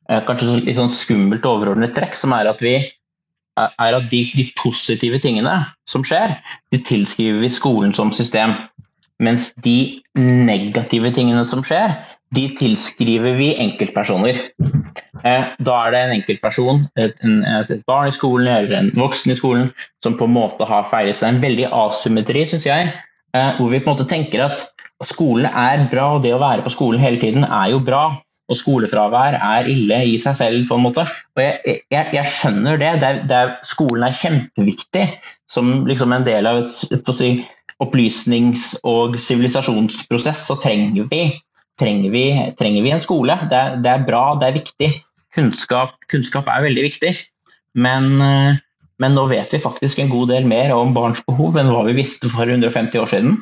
[0.10, 2.76] eh, kanskje litt sånn skummelt overordnet trekk, som er at vi
[3.56, 5.54] er at de, de, positive tingene
[5.90, 6.36] som skjer,
[6.74, 8.56] de tilskriver vi skolen som system.
[9.24, 11.94] Mens de negative tingene som skjer,
[12.34, 14.40] de tilskriver vi enkeltpersoner.
[15.24, 19.38] Eh, da er det en enkeltperson, et, et, barn i skolen eller en voksen i
[19.40, 19.70] skolen,
[20.04, 21.36] som på en måte har feilet seg.
[21.38, 22.92] En veldig asymmetri, syns jeg.
[23.34, 24.66] eh, Hvor vi på en måte tenker at
[25.04, 28.06] skolen er bra, og det å være på skolen hele tiden er jo bra.
[28.52, 31.06] Og skolefravær er ille i seg selv, på en måte.
[31.08, 32.92] Og jeg, jeg, jeg skjønner det.
[33.00, 35.06] det, er, det er, skolen er kjempeviktig
[35.50, 40.44] som liksom en del av et, et, et, et opplysnings- og sivilisasjonsprosess.
[40.52, 41.24] Så trenger vi,
[41.80, 42.26] trenger vi,
[42.60, 43.40] trenger vi en skole.
[43.48, 44.92] Det det er bra, det er viktig.
[45.34, 47.13] Kunnskap, kunnskap er veldig viktig.
[47.74, 48.60] Men, eh,
[49.02, 51.98] men nå vet vi faktisk en god del mer om barns behov enn hva vi
[51.98, 53.38] visste for 150 år siden.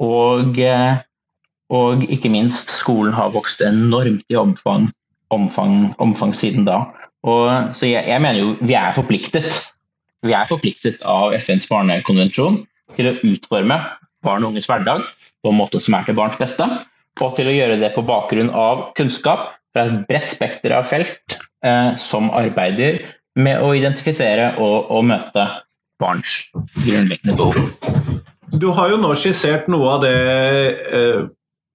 [0.00, 1.00] Og, eh,
[1.70, 4.90] og ikke minst, skolen har vokst enormt i omfang,
[5.30, 6.84] omfang, omfang siden da.
[7.24, 9.72] Og, så jeg, jeg mener jo vi er forpliktet.
[10.26, 12.60] Vi er forpliktet av FNs barnekonvensjon
[12.96, 13.78] til å utforme
[14.24, 15.04] barn og unges hverdag
[15.40, 16.66] på en måte som er til barns beste,
[17.20, 21.36] og til å gjøre det på bakgrunn av kunnskap fra et bredt spekter av felt
[21.64, 23.00] eh, som arbeider
[23.40, 25.44] med å identifisere og, og møte
[26.00, 26.38] barns
[26.80, 27.58] grunnleggende behov.
[28.50, 30.14] Du har jo nå skissert noe av det
[30.90, 31.20] eh,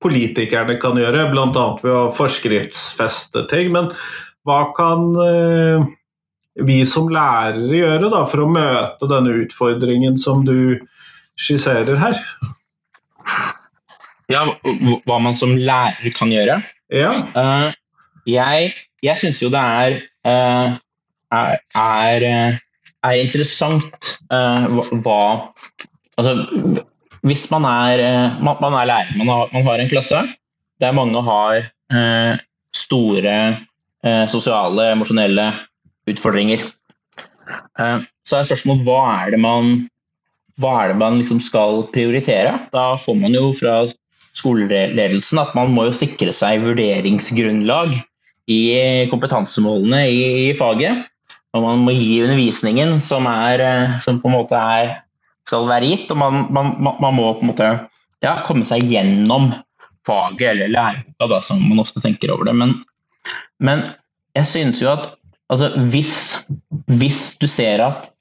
[0.03, 1.65] politikerne kan gjøre, bl.a.
[1.81, 3.71] ved å forskriftsfeste ting.
[3.73, 3.88] Men
[4.45, 5.86] hva kan eh,
[6.67, 10.81] vi som lærere gjøre da, for å møte denne utfordringen som du
[11.39, 12.19] skisserer her?
[14.31, 16.60] Ja, hva- hva man som lærer kan gjøre.
[16.93, 17.71] Ja, Eh,
[18.29, 18.73] jeg
[19.05, 20.75] jeg syns jo det er, eh,
[21.35, 22.57] er, er, eh,
[23.05, 24.67] er interessant eh,
[25.05, 25.51] hva-
[26.15, 26.31] Altså,
[27.27, 28.01] hvis man er,
[28.39, 30.21] man, man er lærer, man har, man har en klasse
[30.79, 31.65] der mange har
[32.71, 33.33] store
[34.31, 35.49] sosiale, emosjonelle
[36.07, 36.63] utfordringer.
[38.23, 39.73] Så er spørsmålet hva er det man,
[40.63, 42.55] er det man liksom skal prioritere?
[42.71, 43.81] Da får man jo fra
[44.39, 47.97] skoleledelsen at man må jo sikre seg vurderingsgrunnlag
[48.51, 48.62] i
[49.12, 51.05] kompetansemålene i, i faget.
[51.55, 54.97] Og man må gi undervisningen som, er, eh, som på en måte er,
[55.47, 56.10] skal være gitt.
[56.12, 57.69] Og man, man, man må på en måte
[58.25, 59.51] ja, komme seg gjennom
[60.05, 62.58] faget eller læreboka, da, som man ofte tenker over det.
[62.60, 62.75] Men,
[63.63, 63.86] men
[64.38, 65.08] jeg synes jo at
[65.53, 66.17] altså, hvis,
[66.91, 68.12] hvis du ser at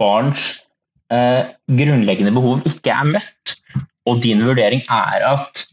[0.00, 0.62] barns
[1.12, 1.48] eh,
[1.80, 3.56] grunnleggende behov ikke er møtt,
[4.08, 5.66] og din vurdering er at,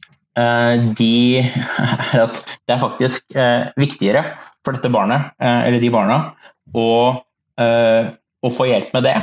[0.97, 1.41] de,
[2.13, 4.23] er at det er faktisk eh, viktigere
[4.65, 6.19] for dette barnet, eh, eller de barna,
[6.77, 6.89] å,
[7.59, 8.09] eh,
[8.45, 9.17] å få hjelp med det,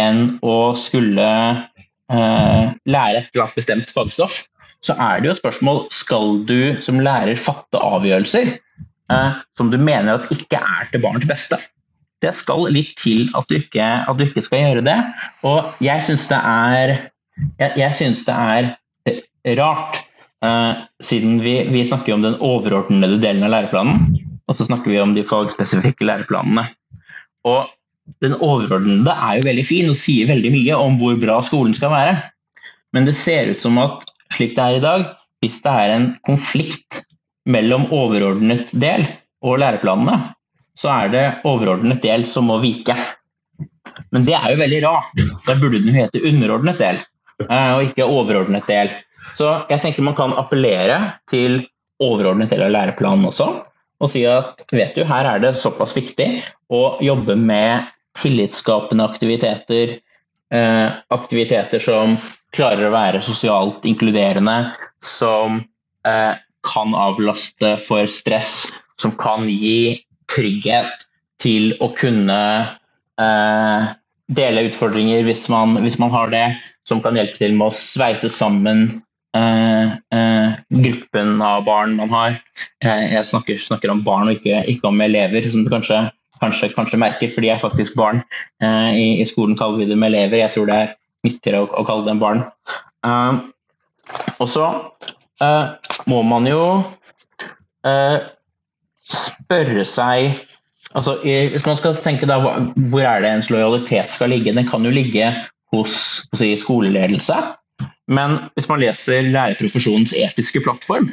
[0.00, 1.28] enn å skulle
[2.10, 4.42] eh, lære et klart bestemt fagstoff,
[4.84, 9.78] så er det jo et spørsmål skal du som lærer fatte avgjørelser eh, som du
[9.80, 11.60] mener at ikke er til barns beste.
[12.20, 14.98] Det skal litt til at du ikke, at du ikke skal gjøre det.
[15.48, 16.40] Og jeg syns det
[17.60, 18.70] jeg, synes det er
[19.08, 19.20] eh,
[19.60, 20.09] rart, eh,
[21.04, 24.14] siden vi, vi snakker om den overordnede delen av læreplanen,
[24.48, 26.64] og så snakker vi om de fagspesifikke læreplanene.
[27.48, 27.68] Og
[28.24, 31.92] den overordnede er jo veldig fin og sier veldig mye om hvor bra skolen skal
[31.92, 32.16] være.
[32.96, 35.06] Men det ser ut som at slik det er i dag,
[35.44, 37.04] hvis det er en konflikt
[37.50, 39.06] mellom overordnet del
[39.46, 40.18] og læreplanene,
[40.76, 42.96] så er det overordnet del som må vike.
[44.14, 45.22] Men det er jo veldig rart.
[45.46, 47.00] Da burde den hete underordnet del,
[47.46, 48.92] eh, og ikke overordnet del.
[49.36, 50.98] Så jeg tenker man kan appellere
[51.30, 51.62] til
[52.00, 53.48] overordnet del av læreplanen også,
[54.00, 56.28] og si at vet du, her er det såpass viktig
[56.72, 59.98] å jobbe med tillitsskapende aktiviteter,
[60.52, 62.16] eh, aktiviteter som
[62.56, 64.72] klarer å være sosialt inkluderende,
[65.04, 65.60] som
[66.08, 66.32] eh,
[66.66, 70.00] kan avlaste for stress, som kan gi
[70.32, 71.06] trygghet
[71.40, 72.40] til å kunne
[73.20, 73.92] eh,
[74.30, 76.46] dele utfordringer hvis man, hvis man har det,
[76.88, 78.88] som kan hjelpe til med å sveise sammen
[79.36, 82.38] eh, eh, gruppen av barn man har.
[82.82, 86.02] Jeg, jeg snakker, snakker om barn og ikke, ikke om elever, som du kanskje,
[86.42, 88.22] kanskje, kanskje merker, for de er faktisk barn.
[88.62, 90.94] Eh, i, I skolen kaller vi dem elever, jeg tror det er
[91.26, 92.44] nyttigere å, å kalle dem barn.
[93.06, 93.40] Eh,
[94.40, 94.66] og så
[95.44, 96.62] eh, må man jo
[99.00, 100.34] spørre seg
[100.92, 104.52] altså, Hvis man skal tenke da, hvor er det ens lojalitet skal ligge?
[104.52, 105.30] Den kan jo ligge
[105.72, 105.94] hos
[106.36, 107.38] si, skoleledelse.
[108.10, 111.10] Men hvis man leser lærerprofesjonens etiske plattform,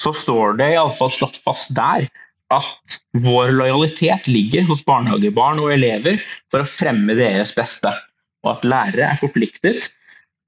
[0.00, 2.06] så står det iallfall slått fast der
[2.54, 6.20] at vår lojalitet ligger hos barnehagebarn og elever
[6.52, 7.90] for å fremme deres beste,
[8.46, 9.88] og at lærere er forpliktet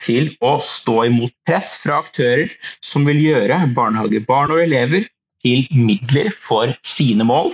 [0.03, 2.53] til å stå imot press fra aktører
[2.85, 5.09] som vil gjøre barnehagebarn og elever
[5.43, 7.53] til midler for sine mål,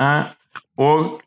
[0.00, 0.24] eh,
[0.80, 1.18] og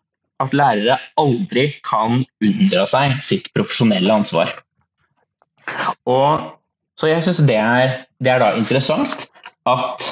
[0.42, 4.50] at lærere aldri kan unndra seg sitt profesjonelle ansvar.
[6.09, 6.47] Og,
[6.99, 7.59] så jeg syns det,
[8.22, 9.28] det er da interessant
[9.70, 10.07] at,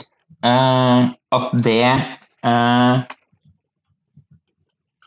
[0.46, 3.06] eh, at det eh,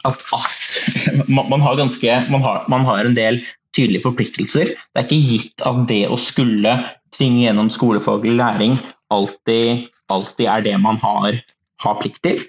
[0.02, 3.40] at, at man, man, har ganske man har, man har en del
[3.76, 4.74] tydelige forpliktelser.
[4.74, 6.74] Det er ikke gitt at det å skulle
[7.14, 8.76] tvinge gjennom skolefaglig læring
[9.12, 11.38] alltid, alltid er det man har,
[11.84, 12.42] har plikt til.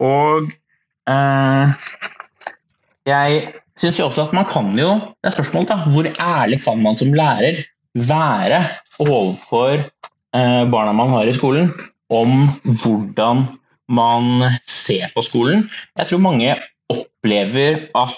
[0.00, 0.50] Og
[1.10, 1.86] eh,
[3.08, 3.42] jeg
[3.80, 5.78] syns jeg også at man kan jo Det er spørsmålet, da.
[5.92, 7.62] Hvor ærlig kan man som lærer
[7.96, 8.60] være
[9.02, 11.72] overfor eh, barna man har i skolen,
[12.10, 12.46] om
[12.82, 13.46] hvordan
[13.90, 15.68] man ser på skolen?
[15.98, 16.54] Jeg tror mange
[16.90, 18.16] opplever at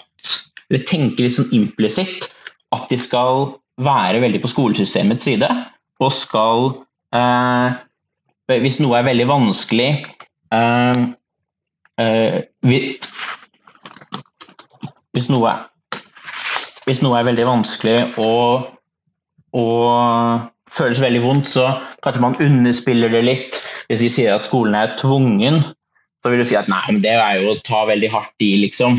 [0.70, 2.30] Eller tenker liksom implisitt
[2.72, 3.50] at de skal
[3.82, 5.48] være veldig på skolesystemets side,
[6.00, 6.70] og skal
[7.14, 7.80] eh,
[8.62, 9.90] Hvis noe er veldig vanskelig
[10.52, 11.02] eh,
[12.00, 12.38] eh,
[15.16, 15.52] hvis, noe,
[16.86, 18.72] hvis noe er veldig vanskelig og,
[19.56, 21.68] og føles veldig vondt, så
[22.04, 23.60] kanskje man underspiller det litt.
[23.90, 25.60] Hvis de sier at skolen er tvungen,
[26.22, 28.52] så vil du si at nei, men det er jo å ta veldig hardt i,
[28.62, 28.96] liksom.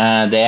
[0.00, 0.44] Eh, det,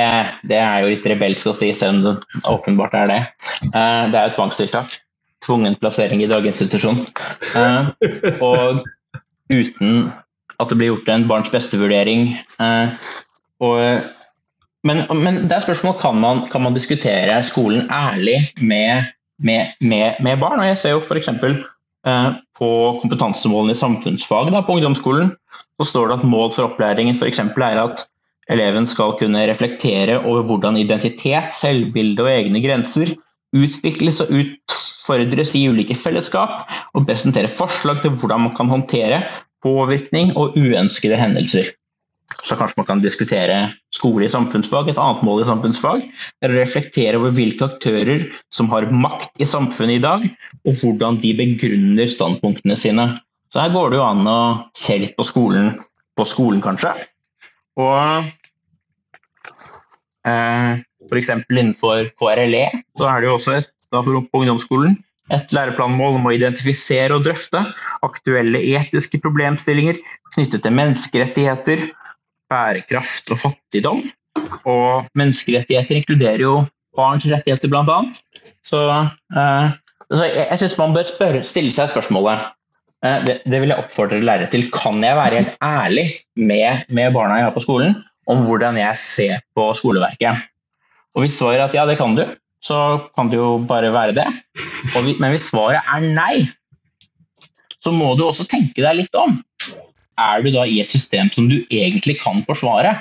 [0.49, 3.21] det er jo litt rebelsk å si, selv om det åpenbart er det.
[3.67, 4.97] Eh, det er jo tvangstiltak.
[5.43, 7.03] Tvungen plassering i daginstitusjon.
[7.59, 7.91] Eh,
[8.39, 8.85] og
[9.51, 10.07] uten
[10.61, 12.29] at det blir gjort en barns beste-vurdering.
[14.87, 20.19] Men, men det er spørsmål kan man kan man diskutere skolen ærlig med, med, med,
[20.19, 20.59] med barn.
[20.59, 21.29] Og jeg ser jo f.eks.
[22.59, 22.71] på
[23.01, 25.31] kompetansemålene i samfunnsfag da, på ungdomsskolen
[25.79, 27.39] så står det at mål for opplæringen f.eks.
[27.39, 28.03] er at
[28.51, 33.15] eleven skal kunne reflektere over hvordan identitet, selvbilde og egne grenser
[33.53, 36.63] utvikles og utfordres i ulike fellesskap,
[36.93, 39.21] og presentere forslag til hvordan man kan håndtere
[39.63, 41.69] påvirkning og uønskede hendelser.
[42.43, 43.57] Så kanskje man kan diskutere
[43.93, 44.89] skole i samfunnsfag.
[44.89, 46.01] Et annet mål i samfunnsfag
[46.43, 50.25] Eller reflektere over hvilke aktører som har makt i samfunnet i dag,
[50.67, 53.07] og hvordan de begrunner standpunktene sine.
[53.53, 54.39] Så her går det jo an å
[54.77, 55.75] se litt på skolen,
[56.17, 56.93] på skolen kanskje.
[57.79, 58.25] Og
[60.27, 61.33] eh, f.eks.
[61.47, 62.65] innenfor KRLE
[62.97, 64.97] så er det jo også et, da for ungdomsskolen
[65.31, 67.61] et læreplanmål om å identifisere og drøfte
[68.05, 69.99] aktuelle etiske problemstillinger
[70.33, 71.85] knyttet til menneskerettigheter,
[72.53, 74.03] bærekraft og fattigdom.
[74.69, 76.57] Og menneskerettigheter inkluderer jo
[76.95, 77.99] barns rettigheter, bl.a.
[78.63, 78.81] Så,
[79.35, 79.71] eh,
[80.13, 82.53] så jeg, jeg syns man bør spørre, stille seg spørsmålet
[83.03, 84.69] Eh, det, det, vil jeg oppfordre lærere til.
[84.71, 86.05] Kan jeg være helt ærlig
[86.39, 87.97] med, med, barna jeg har på skolen,
[88.31, 90.47] om hvordan jeg ser på skoleverket?
[91.13, 92.23] Og Hvis svaret er at ja, det kan du,
[92.63, 92.77] så
[93.17, 94.27] kan det jo bare være det.
[95.03, 96.47] Vi, men hvis svaret er nei,
[97.83, 99.35] så må du også tenke deg litt om.
[100.19, 102.95] Er du da i et system som du egentlig kan forsvare?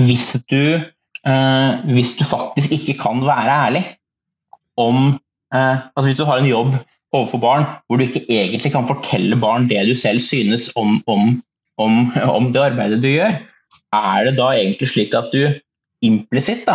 [0.00, 3.84] Hvis du, eh, hvis du faktisk ikke kan være ærlig
[4.80, 5.18] om
[5.52, 6.74] eh, altså Hvis du har en jobb
[7.12, 11.42] overfor barn, hvor du ikke egentlig kan fortelle barn det du selv synes om, om,
[11.76, 13.36] om, om det arbeidet du gjør,
[13.92, 15.52] er det da egentlig slik at du
[16.02, 16.64] implisitt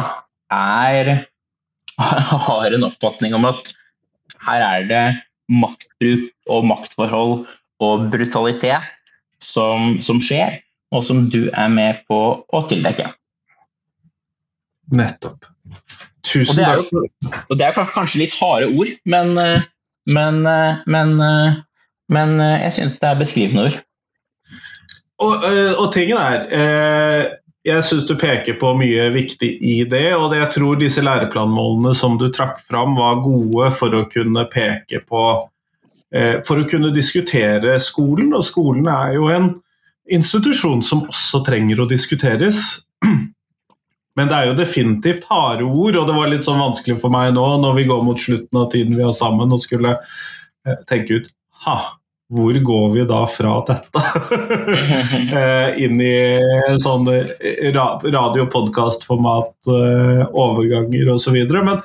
[1.98, 3.74] har en oppfatning om at
[4.46, 5.06] her er det
[5.50, 7.34] maktbruk og maktforhold
[7.84, 8.84] og brutalitet
[9.44, 10.60] som, som skjer,
[10.96, 13.12] og som du er med på å tildekke.
[14.96, 15.50] Nettopp.
[16.28, 16.92] Tusen takk.
[16.92, 19.66] Og det er kanskje litt harde ord, men eh,
[20.08, 21.60] men, eh, men, eh,
[22.10, 23.82] men jeg syns det er beskrivende ord.
[25.18, 25.44] Og,
[25.82, 26.44] og, tingen er
[27.66, 32.20] Jeg syns du peker på mye viktig i det, og jeg tror disse læreplanmålene som
[32.22, 35.24] du trakk fram, var gode for å kunne peke på
[36.48, 39.50] For å kunne diskutere skolen, og skolen er jo en
[40.08, 42.62] institusjon som også trenger å diskuteres.
[44.18, 47.36] Men det er jo definitivt harde ord, og det var litt sånn vanskelig for meg
[47.36, 51.20] nå når vi går mot slutten av tiden vi har sammen og skulle eh, tenke
[51.20, 51.30] ut
[51.68, 51.76] ha,
[52.34, 54.06] hvor går vi da fra dette?
[55.38, 61.36] Eh, inn i sånn eh, radio- og podkastformat, overganger osv.
[61.54, 61.82] Men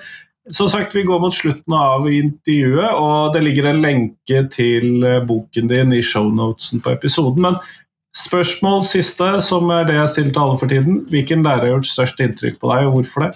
[0.51, 5.71] som sagt, vi går mot slutten av intervjuet, og det ligger en lenke til boken
[5.71, 7.47] din i shownotesen på episoden.
[7.47, 7.61] Men
[8.13, 10.99] Spørsmål siste, som er det jeg stiller til alle for tiden.
[11.09, 13.31] Hvilken lærer har gjort størst inntrykk på deg, og hvorfor det?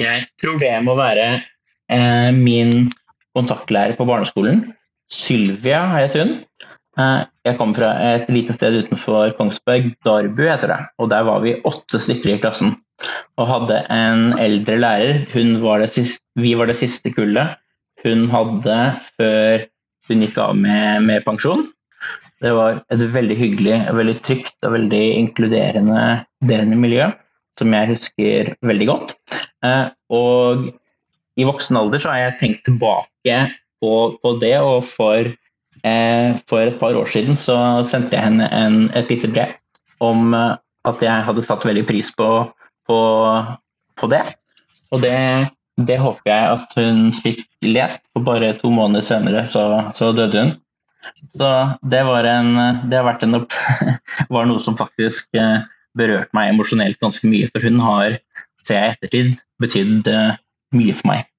[0.00, 1.24] Jeg tror det må være
[1.90, 2.86] eh, min
[3.34, 4.68] kontaktlærer på barneskolen.
[5.10, 6.36] Sylvia het hun.
[6.94, 10.80] Eh, jeg kom fra et lite sted utenfor Kongsberg, Darbu heter det.
[11.02, 12.76] Og der var vi åtte stykker i klassen.
[13.40, 15.22] Og hadde en eldre lærer.
[15.62, 17.56] Var siste, vi var det siste kullet
[18.04, 18.76] hun hadde
[19.18, 19.66] før
[20.08, 21.66] hun gikk av med, med pensjon.
[22.40, 27.10] Det var et veldig hyggelig, veldig trygt og veldig inkluderende miljø
[27.60, 29.12] som jeg husker veldig godt.
[29.66, 30.70] Eh, og
[31.36, 33.36] i voksen alder så har jeg tenkt tilbake
[33.80, 35.28] på, på det, og for,
[35.84, 39.52] eh, for, et par år siden så sendte jeg henne en, et lite brev
[40.00, 42.30] om, at jeg hadde satt veldig pris på,
[42.90, 43.00] på,
[44.00, 44.24] på det.
[44.90, 45.16] Og det,
[45.78, 49.64] det, håper jeg at hun fikk lest, for bare to måneder senere så,
[49.94, 50.56] så døde hun.
[51.32, 51.50] Så
[51.92, 52.56] det var, en,
[52.90, 53.54] det har vært en opp,
[54.34, 55.62] var noe som faktisk eh,
[55.96, 57.48] berørte meg emosjonelt ganske mye.
[57.54, 58.18] For hun har,
[58.66, 60.34] ser jeg i ettertid, betydd eh,
[60.76, 61.30] mye for meg.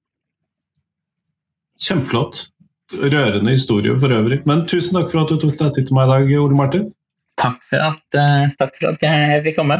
[1.82, 2.48] Kjempeflott.
[2.92, 4.42] Rørende historie for øvrig.
[4.48, 6.90] Men tusen takk for at du tok deg tid til meg i dag, Ole Martin.
[7.40, 9.78] Takk for at, uh, takk for at jeg fikk komme.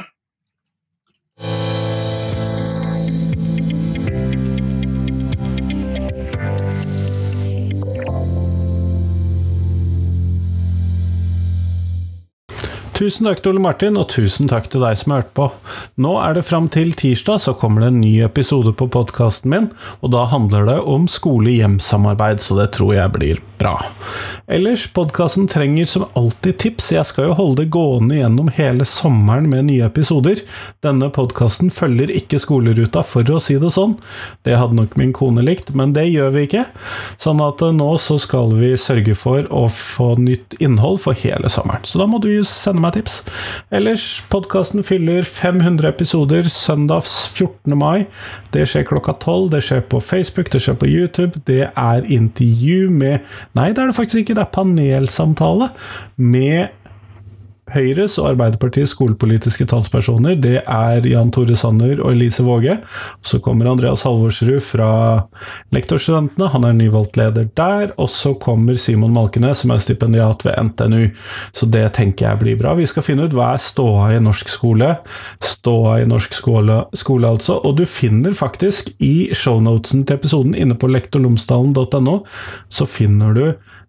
[12.93, 15.47] Tusen takk til Ole Martin, og tusen takk til deg som har hørt på.
[16.05, 19.71] Nå er det fram til tirsdag, så kommer det en ny episode på podkasten min,
[20.05, 23.79] og da handler det om skole-hjem-samarbeid, så det tror jeg blir bra.
[24.51, 29.49] Ellers, podkasten trenger som alltid tips, jeg skal jo holde det gående gjennom hele sommeren
[29.49, 30.43] med nye episoder.
[30.85, 33.97] Denne podkasten følger ikke skoleruta, for å si det sånn.
[34.45, 36.67] Det hadde nok min kone likt, men det gjør vi ikke.
[37.23, 41.51] Sånn at eh, nå så skal vi sørge for å få nytt innhold for hele
[41.53, 41.87] sommeren.
[41.89, 42.33] Så da må du
[42.83, 43.23] sende meg tips.
[43.73, 47.77] Ellers, podkasten fyller 500 episoder søndags 14.
[47.79, 48.07] mai.
[48.53, 49.51] Det skjer klokka 12.
[49.53, 51.43] Det skjer på Facebook, det skjer på YouTube.
[51.47, 53.21] Det er intervju med
[53.55, 54.35] Nei, det er det faktisk ikke.
[54.35, 55.71] Det er panelsamtale
[56.17, 56.69] med
[57.73, 62.77] Høyres og Arbeiderpartiets skolepolitiske talspersoner, det er Jan Tore Sanner og Elise Våge.
[63.25, 64.91] Så kommer Andreas Halvorsrud fra
[65.73, 67.95] Lektorstudentene, han er nyvalgt leder der.
[67.97, 71.09] Og så kommer Simon Malkenes, som er stipendiat ved NTNU.
[71.57, 72.77] Så det tenker jeg blir bra.
[72.79, 74.95] Vi skal finne ut hva er ståa i norsk skole.
[75.43, 77.59] Ståa i norsk skole, skole altså.
[77.65, 82.19] Og du finner faktisk i shownotesen til episoden inne på lektorlomsdalen.no,
[82.69, 83.45] så finner du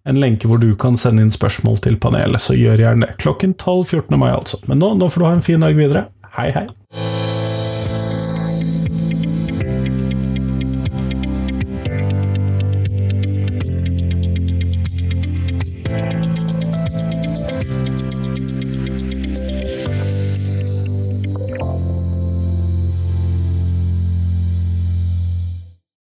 [0.09, 3.17] en lenke hvor du kan sende inn spørsmål til panelet, så gjør gjerne det.
[3.23, 4.19] Klokken 12 14.
[4.19, 4.59] mai, altså.
[4.67, 6.07] Men nå, nå får du ha en fin dag videre.
[6.35, 6.67] Hei, hei.